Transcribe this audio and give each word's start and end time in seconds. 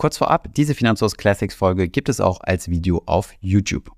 Kurz 0.00 0.16
vorab, 0.16 0.54
diese 0.54 0.74
Finanzhaus 0.74 1.18
Classics 1.18 1.54
Folge 1.54 1.86
gibt 1.86 2.08
es 2.08 2.22
auch 2.22 2.40
als 2.40 2.70
Video 2.70 3.02
auf 3.04 3.34
YouTube. 3.40 3.92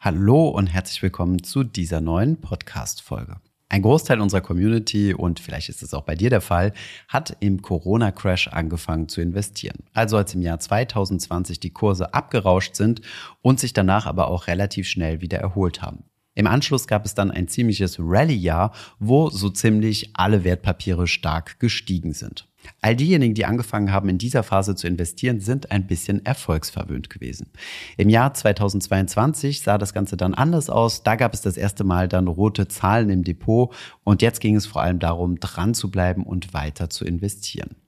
Hallo 0.00 0.48
und 0.48 0.66
herzlich 0.66 1.00
willkommen 1.00 1.44
zu 1.44 1.62
dieser 1.62 2.00
neuen 2.00 2.40
Podcast-Folge. 2.40 3.36
Ein 3.68 3.82
Großteil 3.82 4.20
unserer 4.20 4.40
Community, 4.40 5.14
und 5.14 5.38
vielleicht 5.38 5.68
ist 5.68 5.80
es 5.80 5.94
auch 5.94 6.02
bei 6.02 6.16
dir 6.16 6.28
der 6.28 6.40
Fall, 6.40 6.72
hat 7.06 7.36
im 7.38 7.62
Corona-Crash 7.62 8.48
angefangen 8.48 9.08
zu 9.08 9.20
investieren. 9.20 9.84
Also 9.92 10.16
als 10.16 10.34
im 10.34 10.42
Jahr 10.42 10.58
2020 10.58 11.60
die 11.60 11.72
Kurse 11.72 12.14
abgerauscht 12.14 12.74
sind 12.74 13.00
und 13.42 13.60
sich 13.60 13.72
danach 13.72 14.06
aber 14.06 14.26
auch 14.26 14.48
relativ 14.48 14.88
schnell 14.88 15.20
wieder 15.20 15.38
erholt 15.38 15.82
haben. 15.82 16.02
Im 16.34 16.46
Anschluss 16.46 16.86
gab 16.86 17.04
es 17.04 17.14
dann 17.14 17.30
ein 17.30 17.48
ziemliches 17.48 17.98
Rallye-Jahr, 17.98 18.72
wo 18.98 19.28
so 19.28 19.50
ziemlich 19.50 20.10
alle 20.14 20.44
Wertpapiere 20.44 21.06
stark 21.06 21.60
gestiegen 21.60 22.14
sind. 22.14 22.48
All 22.80 22.96
diejenigen, 22.96 23.34
die 23.34 23.44
angefangen 23.44 23.92
haben, 23.92 24.08
in 24.08 24.18
dieser 24.18 24.42
Phase 24.42 24.74
zu 24.74 24.86
investieren, 24.86 25.40
sind 25.40 25.70
ein 25.70 25.86
bisschen 25.86 26.24
erfolgsverwöhnt 26.24 27.10
gewesen. 27.10 27.50
Im 27.96 28.08
Jahr 28.08 28.32
2022 28.34 29.62
sah 29.62 29.78
das 29.78 29.92
Ganze 29.92 30.16
dann 30.16 30.32
anders 30.32 30.70
aus. 30.70 31.02
Da 31.02 31.16
gab 31.16 31.34
es 31.34 31.42
das 31.42 31.56
erste 31.56 31.84
Mal 31.84 32.08
dann 32.08 32.28
rote 32.28 32.68
Zahlen 32.68 33.10
im 33.10 33.24
Depot 33.24 33.74
und 34.04 34.22
jetzt 34.22 34.40
ging 34.40 34.56
es 34.56 34.66
vor 34.66 34.82
allem 34.82 35.00
darum, 35.00 35.40
dran 35.40 35.74
zu 35.74 35.90
bleiben 35.90 36.24
und 36.24 36.54
weiter 36.54 36.88
zu 36.88 37.04
investieren. 37.04 37.81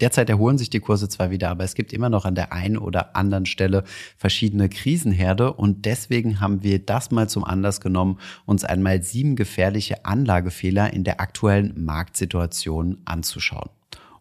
Derzeit 0.00 0.30
erholen 0.30 0.58
sich 0.58 0.70
die 0.70 0.80
Kurse 0.80 1.08
zwar 1.08 1.30
wieder, 1.30 1.50
aber 1.50 1.64
es 1.64 1.74
gibt 1.74 1.92
immer 1.92 2.08
noch 2.08 2.24
an 2.24 2.34
der 2.34 2.52
einen 2.52 2.78
oder 2.78 3.16
anderen 3.16 3.46
Stelle 3.46 3.84
verschiedene 4.16 4.68
Krisenherde 4.68 5.52
und 5.52 5.84
deswegen 5.84 6.40
haben 6.40 6.62
wir 6.62 6.78
das 6.78 7.10
mal 7.10 7.28
zum 7.28 7.44
Anlass 7.44 7.80
genommen, 7.80 8.18
uns 8.44 8.64
einmal 8.64 9.02
sieben 9.02 9.36
gefährliche 9.36 10.04
Anlagefehler 10.04 10.92
in 10.92 11.04
der 11.04 11.20
aktuellen 11.20 11.84
Marktsituation 11.84 12.98
anzuschauen. 13.04 13.70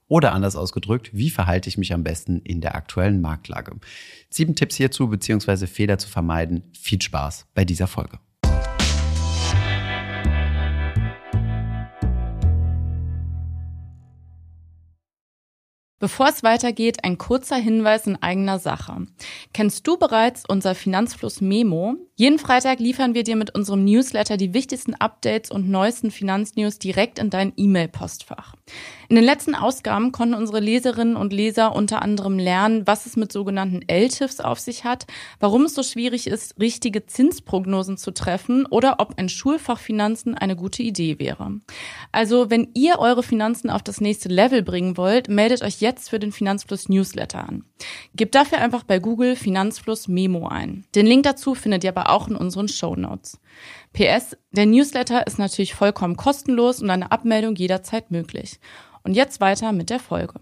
Oder 0.08 0.34
anders 0.34 0.56
ausgedrückt, 0.56 1.10
wie 1.14 1.32
verhalte 1.32 1.68
ich 1.68 1.78
mich 1.78 1.92
am 1.92 2.04
besten 2.04 2.40
in 2.42 2.62
der 2.62 2.76
aktuellen 2.76 3.22
Marktlage? 3.22 3.76
Sieben 4.30 4.56
Tipps 4.56 4.76
hierzu 4.76 5.10
bzw. 5.10 5.66
Fehler 5.66 5.98
zu 5.98 6.08
vermeiden. 6.08 6.64
Viel 6.80 7.02
Spaß 7.02 7.48
bei 7.56 7.66
dieser 7.66 7.88
Folge. 7.88 8.20
Bevor 15.98 16.28
es 16.28 16.44
weitergeht, 16.44 17.06
ein 17.06 17.18
kurzer 17.18 17.56
Hinweis 17.56 18.06
in 18.06 18.22
eigener 18.22 18.60
Sache. 18.60 19.06
Kennst 19.54 19.88
du 19.88 19.98
bereits 19.98 20.44
unser 20.46 20.76
Finanzfluss 20.76 21.40
Memo? 21.40 21.96
Jeden 22.16 22.38
Freitag 22.38 22.80
liefern 22.80 23.14
wir 23.14 23.24
dir 23.24 23.38
mit 23.38 23.56
unserem 23.56 23.86
Newsletter 23.86 24.36
die 24.36 24.54
wichtigsten 24.54 24.94
Updates 24.94 25.52
und 25.52 25.70
neuesten 25.70 26.12
Finanznews 26.12 26.80
direkt 26.80 27.18
in 27.18 27.30
dein 27.30 27.54
E-Mail-Postfach. 27.56 28.56
In 29.08 29.16
den 29.16 29.24
letzten 29.24 29.56
Ausgaben 29.56 30.12
konnten 30.12 30.34
unsere 30.34 30.60
Leserinnen 30.60 31.16
und 31.16 31.32
Leser 31.32 31.76
unter 31.76 32.02
anderem 32.02 32.40
lernen, 32.40 32.86
was 32.86 33.06
es 33.06 33.16
mit 33.16 33.32
sogenannten 33.32 33.82
LTIFs 33.88 34.42
auf 34.42 34.60
sich 34.60 34.84
hat, 34.84 35.06
warum 35.40 35.64
es 35.64 35.76
so 35.76 35.84
schwierig 35.84 36.28
ist, 36.28 36.60
richtige 36.60 37.06
Zinsprognosen 37.06 37.98
zu 37.98 38.12
treffen 38.12 38.66
oder 38.66 38.96
ob 39.00 39.18
ein 39.18 39.30
Schulfach 39.30 39.80
Finanzen 39.80 40.36
eine 40.36 40.56
gute 40.56 40.84
Idee 40.84 41.20
wäre. 41.20 41.60
Also, 42.12 42.50
wenn 42.50 42.70
ihr 42.74 43.00
eure 43.00 43.24
Finanzen 43.24 43.70
auf 43.70 43.84
das 43.84 44.02
nächste 44.02 44.28
Level 44.30 44.62
bringen 44.62 44.98
wollt, 44.98 45.30
meldet 45.30 45.62
euch 45.62 45.85
jetzt 45.86 46.10
für 46.10 46.18
den 46.18 46.32
Finanzfluss 46.32 46.90
Newsletter 46.90 47.48
an. 47.48 47.64
Gebt 48.16 48.34
dafür 48.34 48.58
einfach 48.58 48.84
bei 48.84 48.98
Google 48.98 49.36
Finanzfluss 49.36 50.08
Memo 50.08 50.48
ein. 50.48 50.84
Den 50.96 51.06
Link 51.06 51.24
dazu 51.24 51.54
findet 51.54 51.84
ihr 51.84 51.96
aber 51.96 52.10
auch 52.10 52.28
in 52.28 52.36
unseren 52.36 52.68
Show 52.68 52.96
Notes. 52.96 53.40
PS, 53.94 54.36
der 54.52 54.66
Newsletter 54.66 55.28
ist 55.28 55.38
natürlich 55.38 55.76
vollkommen 55.76 56.18
kostenlos 56.18 56.82
und 56.82 56.90
eine 56.90 57.12
Abmeldung 57.12 57.56
jederzeit 57.56 58.10
möglich. 58.10 58.60
Und 59.04 59.14
jetzt 59.14 59.40
weiter 59.40 59.72
mit 59.72 59.92
der 59.92 60.00
Folge. 60.00 60.34